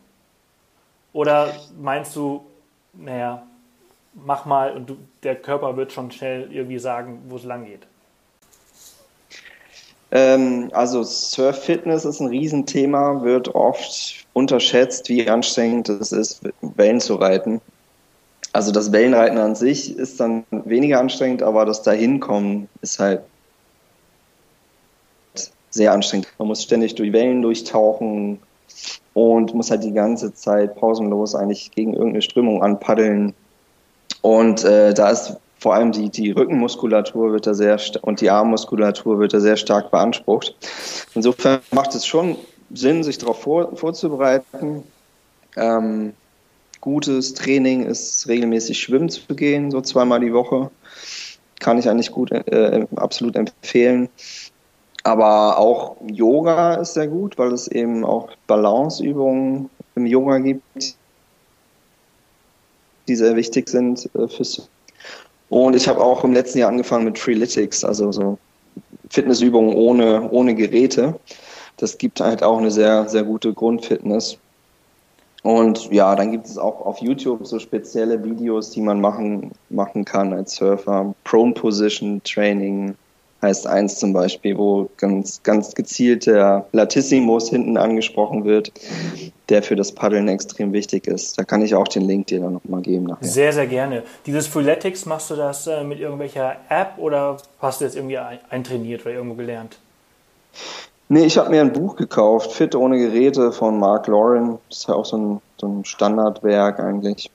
Oder 1.13 1.53
meinst 1.79 2.15
du, 2.15 2.45
naja, 2.93 3.43
mach 4.25 4.45
mal 4.45 4.75
und 4.75 4.89
du, 4.89 4.97
der 5.23 5.35
Körper 5.35 5.77
wird 5.77 5.91
schon 5.91 6.11
schnell 6.11 6.51
irgendwie 6.51 6.79
sagen, 6.79 7.21
wo 7.27 7.35
es 7.35 7.43
lang 7.43 7.65
geht? 7.65 7.87
Ähm, 10.11 10.69
also 10.73 11.03
Surf-Fitness 11.03 12.05
ist 12.05 12.19
ein 12.19 12.27
Riesenthema, 12.27 13.23
wird 13.23 13.53
oft 13.55 14.25
unterschätzt, 14.33 15.09
wie 15.09 15.27
anstrengend 15.29 15.89
es 15.89 16.11
ist, 16.11 16.41
Wellen 16.61 17.01
zu 17.01 17.15
reiten. 17.15 17.61
Also 18.53 18.71
das 18.71 18.91
Wellenreiten 18.91 19.37
an 19.37 19.55
sich 19.55 19.95
ist 19.97 20.19
dann 20.19 20.45
weniger 20.51 20.99
anstrengend, 20.99 21.43
aber 21.43 21.65
das 21.65 21.83
Dahinkommen 21.83 22.69
ist 22.81 22.99
halt 22.99 23.21
sehr 25.69 25.91
anstrengend. 25.91 26.27
Man 26.37 26.47
muss 26.47 26.63
ständig 26.63 26.95
durch 26.95 27.11
Wellen 27.11 27.41
durchtauchen 27.41 28.39
und 29.13 29.53
muss 29.53 29.69
halt 29.69 29.83
die 29.83 29.93
ganze 29.93 30.33
Zeit 30.33 30.75
pausenlos 30.75 31.35
eigentlich 31.35 31.71
gegen 31.71 31.93
irgendeine 31.93 32.21
Strömung 32.21 32.63
anpaddeln. 32.63 33.33
Und 34.21 34.63
äh, 34.63 34.93
da 34.93 35.09
ist 35.09 35.37
vor 35.59 35.73
allem 35.73 35.91
die, 35.91 36.09
die 36.09 36.31
Rückenmuskulatur 36.31 37.31
wird 37.31 37.47
da 37.47 37.53
sehr 37.53 37.79
und 38.01 38.21
die 38.21 38.29
Armmuskulatur 38.29 39.19
wird 39.19 39.33
da 39.33 39.39
sehr 39.39 39.57
stark 39.57 39.91
beansprucht. 39.91 40.55
Insofern 41.15 41.59
macht 41.71 41.95
es 41.95 42.05
schon 42.05 42.37
Sinn, 42.73 43.03
sich 43.03 43.17
darauf 43.17 43.41
vor, 43.41 43.75
vorzubereiten. 43.75 44.83
Ähm, 45.55 46.13
gutes 46.81 47.33
Training 47.33 47.85
ist 47.85 48.27
regelmäßig 48.27 48.79
schwimmen 48.79 49.09
zu 49.09 49.35
gehen, 49.35 49.71
so 49.71 49.81
zweimal 49.81 50.19
die 50.19 50.33
Woche. 50.33 50.69
Kann 51.59 51.79
ich 51.79 51.89
eigentlich 51.89 52.11
gut, 52.11 52.31
äh, 52.31 52.85
absolut 52.95 53.35
empfehlen. 53.35 54.09
Aber 55.03 55.57
auch 55.57 55.95
Yoga 56.05 56.75
ist 56.75 56.93
sehr 56.93 57.07
gut, 57.07 57.37
weil 57.37 57.53
es 57.53 57.67
eben 57.67 58.03
auch 58.03 58.29
Balanceübungen 58.45 59.69
im 59.95 60.05
Yoga 60.05 60.37
gibt, 60.37 60.96
die 63.07 63.15
sehr 63.15 63.35
wichtig 63.35 63.69
sind 63.69 64.09
äh, 64.15 64.27
fürs 64.27 64.69
und 65.49 65.75
ich 65.75 65.87
habe 65.87 66.03
auch 66.03 66.23
im 66.23 66.33
letzten 66.33 66.59
Jahr 66.59 66.69
angefangen 66.69 67.05
mit 67.05 67.17
Freeletics, 67.17 67.85
also 67.85 68.11
so 68.11 68.37
Fitnessübungen 69.09 69.73
ohne, 69.75 70.29
ohne 70.29 70.53
Geräte. 70.55 71.17
Das 71.77 71.97
gibt 71.97 72.19
halt 72.19 72.43
auch 72.43 72.57
eine 72.57 72.71
sehr, 72.71 73.07
sehr 73.07 73.23
gute 73.23 73.53
Grundfitness. 73.53 74.37
Und 75.43 75.89
ja, 75.91 76.15
dann 76.15 76.31
gibt 76.31 76.47
es 76.47 76.57
auch 76.57 76.85
auf 76.85 76.97
YouTube 76.97 77.47
so 77.47 77.59
spezielle 77.59 78.21
Videos, 78.23 78.71
die 78.71 78.81
man 78.81 78.99
machen, 78.99 79.51
machen 79.69 80.03
kann 80.03 80.33
als 80.33 80.55
Surfer. 80.55 81.13
Prone 81.23 81.53
Position 81.53 82.21
Training, 82.23 82.95
heißt 83.41 83.67
eins 83.67 83.99
zum 83.99 84.13
Beispiel, 84.13 84.57
wo 84.57 84.89
ganz, 84.97 85.41
ganz 85.43 85.73
gezielt 85.75 86.25
der 86.25 86.65
Latissimus 86.73 87.49
hinten 87.49 87.77
angesprochen 87.77 88.43
wird, 88.45 88.71
der 89.49 89.63
für 89.63 89.75
das 89.75 89.91
Paddeln 89.91 90.27
extrem 90.27 90.73
wichtig 90.73 91.07
ist. 91.07 91.37
Da 91.37 91.43
kann 91.43 91.61
ich 91.61 91.73
auch 91.75 91.87
den 91.87 92.03
Link 92.03 92.27
dir 92.27 92.41
dann 92.41 92.53
nochmal 92.53 92.81
geben. 92.81 93.05
Nachher. 93.05 93.25
Sehr, 93.25 93.53
sehr 93.53 93.67
gerne. 93.67 94.03
Dieses 94.25 94.47
Freeletics, 94.47 95.05
machst 95.05 95.29
du 95.29 95.35
das 95.35 95.67
äh, 95.67 95.83
mit 95.83 95.99
irgendwelcher 95.99 96.57
App 96.69 96.93
oder 96.97 97.37
hast 97.61 97.81
du 97.81 97.85
jetzt 97.85 97.95
irgendwie 97.95 98.17
eintrainiert 98.17 99.05
oder 99.05 99.15
irgendwo 99.15 99.35
gelernt? 99.35 99.77
Nee, 101.09 101.25
ich 101.25 101.37
habe 101.37 101.49
mir 101.49 101.61
ein 101.61 101.71
Buch 101.71 101.95
gekauft, 101.95 102.51
Fit 102.51 102.75
ohne 102.75 102.97
Geräte 102.97 103.53
von 103.53 103.79
Mark 103.79 104.07
Lauren. 104.07 104.57
Das 104.69 104.79
ist 104.79 104.87
ja 104.89 104.95
auch 104.95 105.05
so 105.05 105.17
ein, 105.17 105.41
so 105.57 105.67
ein 105.67 105.85
Standardwerk 105.85 106.81
eigentlich. 106.81 107.31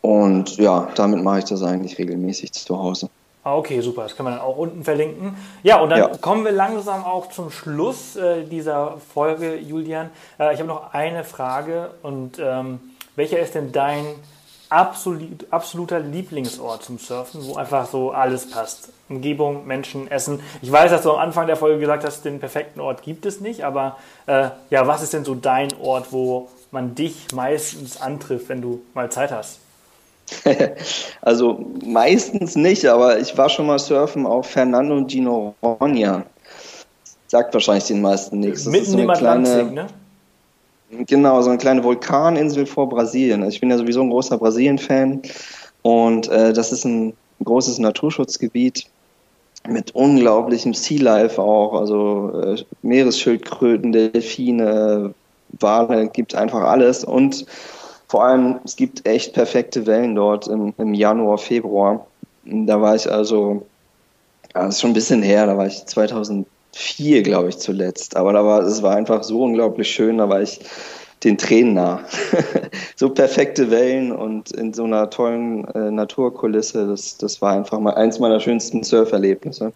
Und 0.00 0.56
ja, 0.56 0.88
damit 0.94 1.22
mache 1.22 1.40
ich 1.40 1.44
das 1.44 1.62
eigentlich 1.62 1.98
regelmäßig 1.98 2.52
zu 2.52 2.78
Hause. 2.78 3.10
Ah, 3.44 3.56
okay, 3.56 3.80
super. 3.80 4.04
Das 4.04 4.16
können 4.16 4.28
wir 4.28 4.36
dann 4.36 4.40
auch 4.40 4.56
unten 4.56 4.84
verlinken. 4.84 5.36
Ja, 5.64 5.80
und 5.80 5.90
dann 5.90 5.98
ja. 5.98 6.08
kommen 6.20 6.44
wir 6.44 6.52
langsam 6.52 7.04
auch 7.04 7.28
zum 7.30 7.50
Schluss 7.50 8.14
äh, 8.14 8.44
dieser 8.44 8.98
Folge, 9.12 9.56
Julian. 9.56 10.10
Äh, 10.38 10.54
ich 10.54 10.60
habe 10.60 10.68
noch 10.68 10.92
eine 10.94 11.24
Frage. 11.24 11.90
Und 12.02 12.38
ähm, 12.38 12.78
welcher 13.16 13.40
ist 13.40 13.56
denn 13.56 13.72
dein 13.72 14.04
absolut, 14.68 15.46
absoluter 15.50 15.98
Lieblingsort 15.98 16.84
zum 16.84 16.98
Surfen, 16.98 17.44
wo 17.44 17.56
einfach 17.56 17.86
so 17.86 18.12
alles 18.12 18.48
passt? 18.48 18.90
Umgebung, 19.08 19.66
Menschen, 19.66 20.08
Essen. 20.08 20.40
Ich 20.62 20.70
weiß, 20.70 20.92
dass 20.92 21.02
du 21.02 21.10
am 21.10 21.18
Anfang 21.18 21.48
der 21.48 21.56
Folge 21.56 21.80
gesagt 21.80 22.04
hast, 22.04 22.24
den 22.24 22.38
perfekten 22.38 22.78
Ort 22.78 23.02
gibt 23.02 23.26
es 23.26 23.40
nicht. 23.40 23.64
Aber 23.64 23.96
äh, 24.26 24.50
ja, 24.70 24.86
was 24.86 25.02
ist 25.02 25.14
denn 25.14 25.24
so 25.24 25.34
dein 25.34 25.68
Ort, 25.80 26.12
wo 26.12 26.48
man 26.70 26.94
dich 26.94 27.26
meistens 27.34 28.00
antrifft, 28.00 28.48
wenn 28.48 28.62
du 28.62 28.82
mal 28.94 29.10
Zeit 29.10 29.32
hast? 29.32 29.61
also 31.22 31.64
meistens 31.84 32.56
nicht, 32.56 32.86
aber 32.86 33.18
ich 33.18 33.36
war 33.36 33.48
schon 33.48 33.66
mal 33.66 33.78
surfen 33.78 34.26
auf 34.26 34.46
Fernando 34.46 35.00
di 35.00 35.20
Noronha. 35.20 36.24
Sagt 37.26 37.54
wahrscheinlich 37.54 37.84
den 37.84 38.02
meisten 38.02 38.40
nichts. 38.40 38.64
Das 38.64 38.72
Mitten 38.72 38.90
so 38.90 38.98
im 38.98 39.10
Atlantik, 39.10 39.72
ne? 39.72 39.86
Genau, 41.06 41.40
so 41.40 41.48
eine 41.48 41.58
kleine 41.58 41.82
Vulkaninsel 41.82 42.66
vor 42.66 42.88
Brasilien. 42.88 43.42
Also 43.42 43.54
ich 43.54 43.60
bin 43.60 43.70
ja 43.70 43.78
sowieso 43.78 44.02
ein 44.02 44.10
großer 44.10 44.36
Brasilien-Fan 44.36 45.22
und 45.80 46.28
äh, 46.28 46.52
das 46.52 46.70
ist 46.70 46.84
ein 46.84 47.14
großes 47.42 47.78
Naturschutzgebiet 47.78 48.86
mit 49.68 49.94
unglaublichem 49.94 50.74
Sea 50.74 51.02
Life 51.02 51.40
auch, 51.40 51.74
also 51.74 52.32
äh, 52.42 52.62
Meeresschildkröten, 52.82 53.92
Delfine, 53.92 55.14
Wale, 55.60 56.08
gibt 56.08 56.34
einfach 56.34 56.62
alles 56.62 57.04
und 57.04 57.46
vor 58.12 58.24
allem, 58.24 58.60
es 58.62 58.76
gibt 58.76 59.08
echt 59.08 59.32
perfekte 59.32 59.86
Wellen 59.86 60.14
dort 60.14 60.46
im, 60.46 60.74
im 60.76 60.92
Januar, 60.92 61.38
Februar. 61.38 62.06
Da 62.44 62.78
war 62.78 62.94
ich 62.94 63.10
also, 63.10 63.64
das 64.52 64.74
ist 64.74 64.82
schon 64.82 64.90
ein 64.90 64.92
bisschen 64.92 65.22
her, 65.22 65.46
da 65.46 65.56
war 65.56 65.66
ich 65.66 65.86
2004, 65.86 67.22
glaube 67.22 67.48
ich, 67.48 67.56
zuletzt. 67.56 68.14
Aber 68.14 68.34
da 68.34 68.44
war, 68.44 68.60
es 68.64 68.82
war 68.82 68.94
einfach 68.96 69.22
so 69.22 69.42
unglaublich 69.42 69.90
schön, 69.90 70.18
da 70.18 70.28
war 70.28 70.42
ich 70.42 70.60
den 71.24 71.38
Tränen 71.38 71.72
nah. 71.72 72.00
so 72.96 73.08
perfekte 73.08 73.70
Wellen 73.70 74.12
und 74.12 74.50
in 74.50 74.74
so 74.74 74.84
einer 74.84 75.08
tollen 75.08 75.64
äh, 75.68 75.90
Naturkulisse, 75.90 76.86
das, 76.86 77.16
das 77.16 77.40
war 77.40 77.54
einfach 77.54 77.80
mal 77.80 77.94
eins 77.94 78.18
meiner 78.18 78.40
schönsten 78.40 78.82
Surferlebnisse. 78.82 79.72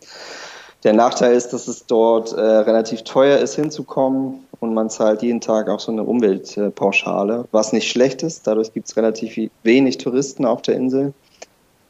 Der 0.84 0.92
Nachteil 0.92 1.34
ist, 1.34 1.54
dass 1.54 1.68
es 1.68 1.86
dort 1.86 2.34
äh, 2.34 2.40
relativ 2.40 3.02
teuer 3.02 3.38
ist, 3.38 3.54
hinzukommen 3.54 4.45
und 4.60 4.74
man 4.74 4.90
zahlt 4.90 5.22
jeden 5.22 5.40
Tag 5.40 5.68
auch 5.68 5.80
so 5.80 5.92
eine 5.92 6.02
Umweltpauschale, 6.02 7.46
was 7.52 7.72
nicht 7.72 7.90
schlecht 7.90 8.22
ist. 8.22 8.46
Dadurch 8.46 8.72
gibt 8.72 8.88
es 8.88 8.96
relativ 8.96 9.50
wenig 9.62 9.98
Touristen 9.98 10.44
auf 10.44 10.62
der 10.62 10.76
Insel 10.76 11.12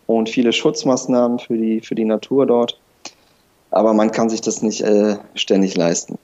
und 0.07 0.29
viele 0.29 0.52
Schutzmaßnahmen 0.52 1.38
für 1.38 1.57
die, 1.57 1.81
für 1.81 1.94
die 1.94 2.05
Natur 2.05 2.46
dort. 2.46 2.79
Aber 3.70 3.92
man 3.92 4.11
kann 4.11 4.29
sich 4.29 4.40
das 4.40 4.62
nicht 4.62 4.83
äh, 4.83 5.16
ständig 5.35 5.76
leisten. 5.76 6.18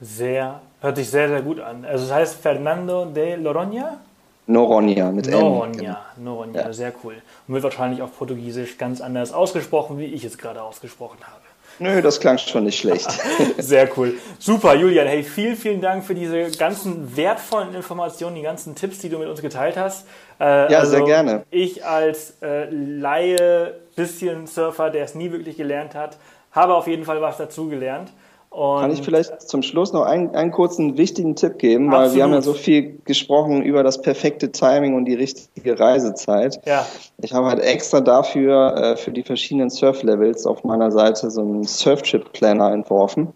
Sehr, 0.00 0.60
hört 0.80 0.96
sich 0.96 1.08
sehr, 1.08 1.28
sehr 1.28 1.42
gut 1.42 1.60
an. 1.60 1.84
Also 1.84 2.04
es 2.04 2.12
heißt 2.12 2.36
Fernando 2.36 3.06
de 3.06 3.36
Noronha? 3.36 3.98
Noronha 4.46 5.10
mit 5.10 5.28
Noronha, 5.28 5.66
N. 5.66 5.72
Genau. 5.72 5.96
Noronha, 6.16 6.60
ja. 6.60 6.72
sehr 6.72 6.92
cool. 7.02 7.14
Und 7.46 7.54
wird 7.54 7.64
wahrscheinlich 7.64 8.02
auf 8.02 8.16
Portugiesisch 8.16 8.78
ganz 8.78 9.00
anders 9.00 9.32
ausgesprochen, 9.32 9.98
wie 9.98 10.04
ich 10.04 10.24
es 10.24 10.38
gerade 10.38 10.62
ausgesprochen 10.62 11.18
habe. 11.22 11.45
Nö, 11.78 12.00
das 12.00 12.20
klang 12.20 12.38
schon 12.38 12.64
nicht 12.64 12.78
schlecht. 12.78 13.10
Sehr 13.58 13.88
cool. 13.96 14.14
Super, 14.38 14.74
Julian. 14.74 15.06
Hey, 15.06 15.22
vielen, 15.22 15.56
vielen 15.56 15.80
Dank 15.80 16.04
für 16.04 16.14
diese 16.14 16.50
ganzen 16.52 17.16
wertvollen 17.16 17.74
Informationen, 17.74 18.36
die 18.36 18.42
ganzen 18.42 18.74
Tipps, 18.74 18.98
die 18.98 19.08
du 19.08 19.18
mit 19.18 19.28
uns 19.28 19.42
geteilt 19.42 19.76
hast. 19.76 20.06
Äh, 20.40 20.72
ja, 20.72 20.78
also 20.78 20.92
sehr 20.92 21.02
gerne. 21.02 21.44
Ich 21.50 21.84
als 21.84 22.34
äh, 22.42 22.68
Laie, 22.70 23.74
bisschen 23.94 24.46
Surfer, 24.46 24.90
der 24.90 25.04
es 25.04 25.14
nie 25.14 25.32
wirklich 25.32 25.56
gelernt 25.56 25.94
hat, 25.94 26.16
habe 26.52 26.74
auf 26.74 26.86
jeden 26.86 27.04
Fall 27.04 27.20
was 27.20 27.36
dazugelernt. 27.36 28.10
Und 28.56 28.80
Kann 28.80 28.90
ich 28.90 29.02
vielleicht 29.02 29.42
zum 29.42 29.62
Schluss 29.62 29.92
noch 29.92 30.04
einen, 30.04 30.34
einen 30.34 30.50
kurzen 30.50 30.96
wichtigen 30.96 31.36
Tipp 31.36 31.58
geben, 31.58 31.92
weil 31.92 32.14
wir 32.14 32.22
haben 32.22 32.32
ja 32.32 32.40
so 32.40 32.54
viel 32.54 32.98
gesprochen 33.04 33.62
über 33.62 33.82
das 33.82 34.00
perfekte 34.00 34.50
Timing 34.50 34.94
und 34.94 35.04
die 35.04 35.12
richtige 35.12 35.78
Reisezeit. 35.78 36.58
Ja. 36.64 36.86
Ich 37.18 37.34
habe 37.34 37.48
halt 37.48 37.60
extra 37.60 38.00
dafür 38.00 38.74
äh, 38.74 38.96
für 38.96 39.10
die 39.10 39.22
verschiedenen 39.22 39.68
Surf-Levels 39.68 40.46
auf 40.46 40.64
meiner 40.64 40.90
Seite 40.90 41.30
so 41.30 41.42
einen 41.42 41.64
Surf-Trip-Planner 41.64 42.72
entworfen. 42.72 43.28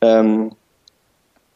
Ähm, 0.00 0.50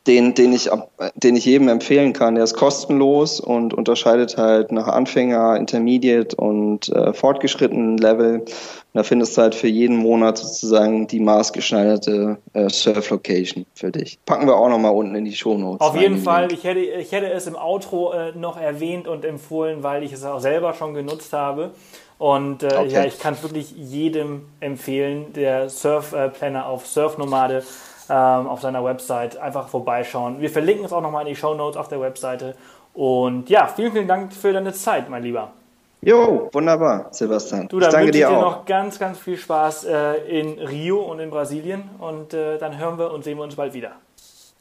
den, 0.09 0.35
den, 0.35 0.55
ich, 0.55 0.71
den 1.15 1.37
ich 1.37 1.45
jedem 1.45 1.69
empfehlen 1.69 2.15
kann. 2.15 2.35
Der 2.35 2.45
ist 2.45 2.55
kostenlos 2.55 3.41
und 3.41 3.75
unterscheidet 3.75 4.39
halt 4.39 4.73
nach 4.73 4.89
Anfänger, 4.89 5.57
Intermediate 5.57 6.35
und 6.35 6.89
äh, 6.89 7.13
fortgeschrittenen 7.13 7.99
Level. 7.99 8.41
Und 8.41 8.49
da 8.95 9.03
findest 9.03 9.37
du 9.37 9.43
halt 9.43 9.55
für 9.55 9.69
jeden 9.69 9.99
Monat 9.99 10.39
sozusagen 10.39 11.07
die 11.07 11.21
maßgeschneiderte 11.21 12.39
äh, 12.55 12.71
Surf-Location 12.71 13.67
für 13.75 13.93
dich. 13.93 14.19
Packen 14.25 14.47
wir 14.47 14.57
auch 14.57 14.71
nochmal 14.71 14.95
unten 14.95 15.15
in 15.15 15.27
die 15.27 15.37
Shownotes. 15.37 15.87
Auf 15.87 16.01
jeden 16.01 16.19
Fall. 16.19 16.51
Ich 16.53 16.65
hätte, 16.65 16.81
ich 16.81 17.13
hätte 17.13 17.31
es 17.31 17.47
im 17.47 17.55
Outro 17.55 18.13
äh, 18.13 18.33
noch 18.33 18.59
erwähnt 18.59 19.07
und 19.07 19.27
empfohlen, 19.27 19.83
weil 19.83 20.03
ich 20.03 20.15
es 20.15 20.25
auch 20.25 20.41
selber 20.41 20.73
schon 20.73 20.95
genutzt 20.95 21.35
habe. 21.35 21.73
Und 22.17 22.63
äh, 22.63 22.67
okay. 22.67 22.89
ja, 22.89 23.05
ich 23.05 23.19
kann 23.19 23.35
es 23.35 23.43
wirklich 23.43 23.73
jedem 23.77 24.47
empfehlen, 24.59 25.33
der 25.35 25.69
Surf-Planner 25.69 26.67
auf 26.67 26.87
Surfnomade 26.87 27.63
ähm, 28.09 28.47
auf 28.47 28.61
seiner 28.61 28.85
Website. 28.85 29.37
Einfach 29.37 29.69
vorbeischauen. 29.69 30.41
Wir 30.41 30.51
verlinken 30.51 30.85
es 30.85 30.93
auch 30.93 31.01
nochmal 31.01 31.23
in 31.23 31.29
die 31.29 31.37
Show 31.37 31.55
Notes 31.55 31.77
auf 31.77 31.89
der 31.89 32.01
Webseite. 32.01 32.55
Und 32.95 33.49
ja, 33.49 33.67
vielen, 33.67 33.93
vielen 33.93 34.09
Dank 34.09 34.33
für 34.33 34.53
deine 34.53 34.73
Zeit, 34.73 35.09
mein 35.09 35.23
Lieber. 35.23 35.53
Jo, 36.01 36.49
wunderbar, 36.53 37.09
Sebastian. 37.11 37.69
Du, 37.69 37.81
dann 37.81 37.89
ich 37.89 37.95
danke 37.95 38.11
dir, 38.13 38.29
dir 38.29 38.37
auch. 38.37 38.43
noch 38.43 38.65
ganz, 38.65 38.99
ganz 38.99 39.19
viel 39.19 39.37
Spaß 39.37 39.85
äh, 39.85 40.41
in 40.41 40.59
Rio 40.61 41.01
und 41.01 41.19
in 41.19 41.31
Brasilien 41.31 41.91
und 41.99 42.35
äh, 42.35 42.57
dann 42.59 42.79
hören 42.79 42.99
wir 42.99 43.13
und 43.13 43.25
sehen 43.25 43.37
wir 43.37 43.45
uns 43.45 43.57
bald 43.57 43.75
wieder. 43.75 43.93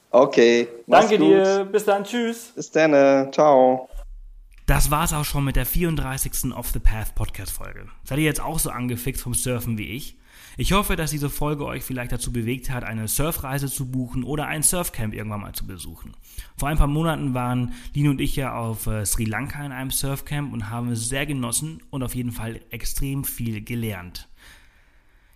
Okay. 0.10 0.68
Danke 0.88 1.18
gut. 1.18 1.28
dir. 1.28 1.68
Bis 1.72 1.86
dann. 1.86 2.04
Tschüss. 2.04 2.54
Bis 2.56 2.72
dann. 2.72 2.94
Äh, 2.94 3.30
ciao. 3.32 3.88
Das 4.66 4.90
war's 4.90 5.14
auch 5.14 5.26
schon 5.26 5.44
mit 5.44 5.56
der 5.56 5.66
34. 5.66 6.56
Off 6.56 6.70
the 6.70 6.80
Path 6.80 7.14
Podcast 7.16 7.52
Folge. 7.52 7.86
Seid 8.04 8.18
ihr 8.18 8.26
jetzt 8.26 8.42
auch 8.42 8.60
so 8.60 8.70
angefixt 8.70 9.22
vom 9.22 9.34
Surfen 9.34 9.78
wie 9.78 9.96
ich? 9.96 10.18
Ich 10.60 10.72
hoffe, 10.72 10.96
dass 10.96 11.12
diese 11.12 11.30
Folge 11.30 11.66
euch 11.66 11.84
vielleicht 11.84 12.12
dazu 12.12 12.34
bewegt 12.34 12.72
hat, 12.72 12.84
eine 12.84 13.08
Surfreise 13.08 13.68
zu 13.68 13.92
buchen 13.92 14.24
oder 14.24 14.48
ein 14.48 14.64
Surfcamp 14.64 15.14
irgendwann 15.14 15.42
mal 15.42 15.54
zu 15.54 15.68
besuchen. 15.68 16.16
Vor 16.58 16.68
ein 16.68 16.80
paar 16.80 16.88
Monaten 16.88 17.36
waren 17.36 17.74
Lino 17.94 18.10
und 18.10 18.20
ich 18.20 18.36
ja 18.36 18.56
auf 18.56 18.88
äh, 18.88 19.06
Sri 19.06 19.26
Lanka 19.26 19.64
in 19.64 19.72
einem 19.72 19.92
Surfcamp 19.92 20.52
und 20.52 20.72
haben 20.72 20.90
es 20.90 21.10
sehr 21.10 21.28
genossen 21.28 21.84
und 21.92 22.02
auf 22.02 22.16
jeden 22.16 22.32
Fall 22.32 22.60
extrem 22.72 23.24
viel 23.24 23.64
gelernt. 23.64 24.28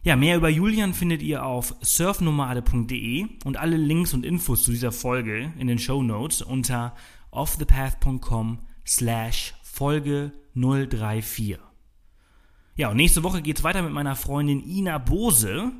Ja, 0.01 0.15
mehr 0.15 0.37
über 0.37 0.49
Julian 0.49 0.95
findet 0.95 1.21
ihr 1.21 1.45
auf 1.45 1.75
surfnomade.de 1.81 3.27
und 3.45 3.57
alle 3.57 3.77
Links 3.77 4.15
und 4.15 4.25
Infos 4.25 4.63
zu 4.63 4.71
dieser 4.71 4.91
Folge 4.91 5.53
in 5.59 5.67
den 5.67 5.77
Show 5.77 6.01
Notes 6.01 6.41
unter 6.41 6.95
offthepath.com 7.29 8.57
slash 8.87 9.53
Folge 9.61 10.31
034. 10.55 11.70
Ja, 12.75 12.89
und 12.89 12.97
nächste 12.97 13.23
Woche 13.23 13.41
geht 13.41 13.57
es 13.57 13.63
weiter 13.63 13.81
mit 13.81 13.91
meiner 13.91 14.15
Freundin 14.15 14.65
Ina 14.65 14.97
Bose, 14.97 15.71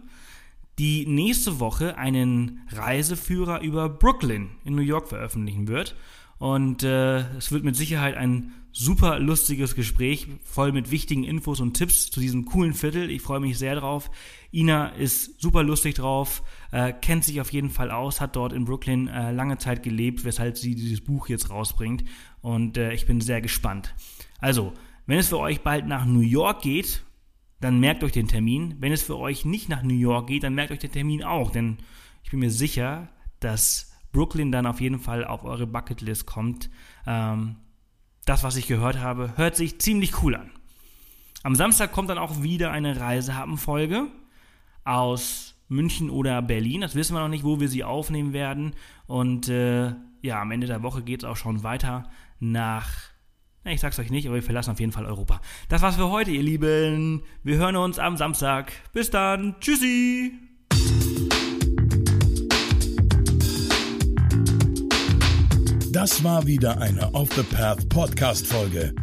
die 0.77 1.05
nächste 1.05 1.59
Woche 1.59 1.97
einen 1.97 2.61
Reiseführer 2.69 3.61
über 3.61 3.87
Brooklyn 3.87 4.49
in 4.65 4.75
New 4.75 4.81
York 4.81 5.07
veröffentlichen 5.07 5.67
wird. 5.67 5.95
Und 6.37 6.83
äh, 6.83 7.19
es 7.37 7.51
wird 7.51 7.63
mit 7.63 7.75
Sicherheit 7.75 8.15
ein 8.17 8.53
super 8.71 9.19
lustiges 9.19 9.75
Gespräch, 9.75 10.27
voll 10.43 10.71
mit 10.71 10.91
wichtigen 10.91 11.23
Infos 11.23 11.59
und 11.59 11.75
Tipps 11.75 12.09
zu 12.09 12.19
diesem 12.19 12.45
coolen 12.45 12.73
Viertel. 12.73 13.09
Ich 13.09 13.21
freue 13.21 13.39
mich 13.39 13.57
sehr 13.57 13.75
drauf. 13.75 14.09
Ina 14.51 14.89
ist 14.89 15.39
super 15.39 15.63
lustig 15.63 15.95
drauf, 15.95 16.43
äh, 16.71 16.93
kennt 16.93 17.23
sich 17.23 17.39
auf 17.41 17.51
jeden 17.51 17.69
Fall 17.69 17.91
aus, 17.91 18.19
hat 18.19 18.35
dort 18.35 18.53
in 18.53 18.65
Brooklyn 18.65 19.07
äh, 19.07 19.31
lange 19.31 19.57
Zeit 19.59 19.83
gelebt, 19.83 20.23
weshalb 20.25 20.57
sie 20.57 20.75
dieses 20.75 21.01
Buch 21.01 21.29
jetzt 21.29 21.49
rausbringt. 21.49 22.03
Und 22.41 22.77
äh, 22.77 22.93
ich 22.93 23.05
bin 23.05 23.21
sehr 23.21 23.41
gespannt. 23.41 23.93
Also, 24.39 24.73
wenn 25.05 25.19
es 25.19 25.29
für 25.29 25.39
euch 25.39 25.61
bald 25.61 25.87
nach 25.87 26.05
New 26.05 26.21
York 26.21 26.61
geht, 26.61 27.03
dann 27.59 27.79
merkt 27.79 28.03
euch 28.03 28.11
den 28.11 28.27
Termin. 28.27 28.75
Wenn 28.79 28.91
es 28.91 29.03
für 29.03 29.17
euch 29.17 29.45
nicht 29.45 29.69
nach 29.69 29.83
New 29.83 29.93
York 29.93 30.27
geht, 30.27 30.43
dann 30.43 30.55
merkt 30.55 30.71
euch 30.71 30.79
den 30.79 30.91
Termin 30.91 31.23
auch, 31.23 31.51
denn 31.51 31.77
ich 32.23 32.31
bin 32.31 32.39
mir 32.39 32.51
sicher, 32.51 33.09
dass 33.39 33.91
Brooklyn 34.11 34.51
dann 34.51 34.65
auf 34.65 34.81
jeden 34.81 34.99
Fall 34.99 35.25
auf 35.25 35.43
eure 35.43 35.67
Bucketlist 35.67 36.25
kommt. 36.25 36.69
Ähm, 37.05 37.55
das, 38.25 38.43
was 38.43 38.55
ich 38.55 38.67
gehört 38.67 38.99
habe, 38.99 39.33
hört 39.37 39.55
sich 39.55 39.79
ziemlich 39.79 40.21
cool 40.21 40.35
an. 40.35 40.51
Am 41.43 41.55
Samstag 41.55 41.91
kommt 41.91 42.09
dann 42.09 42.19
auch 42.19 42.43
wieder 42.43 42.71
eine 42.71 42.99
Reisehappen-Folge 42.99 44.07
aus 44.83 45.55
München 45.69 46.09
oder 46.09 46.41
Berlin. 46.41 46.81
Das 46.81 46.95
wissen 46.95 47.15
wir 47.15 47.21
noch 47.21 47.29
nicht, 47.29 47.43
wo 47.43 47.59
wir 47.59 47.67
sie 47.67 47.83
aufnehmen 47.83 48.33
werden. 48.33 48.73
Und 49.07 49.49
äh, 49.49 49.93
ja, 50.21 50.41
am 50.41 50.51
Ende 50.51 50.67
der 50.67 50.83
Woche 50.83 51.01
geht 51.01 51.23
es 51.23 51.29
auch 51.29 51.37
schon 51.37 51.63
weiter 51.63 52.09
nach 52.39 53.10
ich 53.65 53.79
sag's 53.79 53.99
euch 53.99 54.09
nicht, 54.09 54.27
aber 54.27 54.35
wir 54.35 54.43
verlassen 54.43 54.71
auf 54.71 54.79
jeden 54.79 54.91
Fall 54.91 55.05
Europa. 55.05 55.41
Das 55.69 55.81
war's 55.81 55.95
für 55.95 56.09
heute, 56.09 56.31
ihr 56.31 56.43
Lieben. 56.43 57.23
Wir 57.43 57.57
hören 57.57 57.75
uns 57.75 57.99
am 57.99 58.17
Samstag. 58.17 58.71
Bis 58.93 59.09
dann. 59.11 59.55
Tschüssi. 59.59 60.33
Das 65.91 66.23
war 66.23 66.47
wieder 66.47 66.79
eine 66.79 67.13
Off 67.13 67.29
the 67.35 67.43
Path 67.43 67.87
Podcast 67.89 68.47
Folge. 68.47 68.95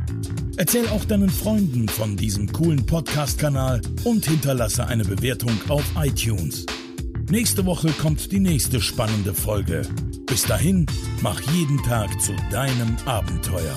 Erzähl 0.57 0.89
auch 0.89 1.05
deinen 1.05 1.31
Freunden 1.31 1.89
von 1.89 2.17
diesem 2.17 2.51
coolen 2.51 2.85
Podcast-Kanal 2.85 3.81
und 4.03 4.27
hinterlasse 4.27 4.87
eine 4.87 5.05
Bewertung 5.05 5.53
auf 5.69 5.85
iTunes. 5.97 6.67
Nächste 7.31 7.65
Woche 7.67 7.93
kommt 7.93 8.33
die 8.33 8.41
nächste 8.41 8.81
spannende 8.81 9.35
Folge. 9.35 9.83
Bis 10.27 10.45
dahin, 10.45 10.87
mach 11.21 11.41
jeden 11.53 11.81
Tag 11.85 12.21
zu 12.21 12.35
deinem 12.51 12.97
Abenteuer. 13.05 13.77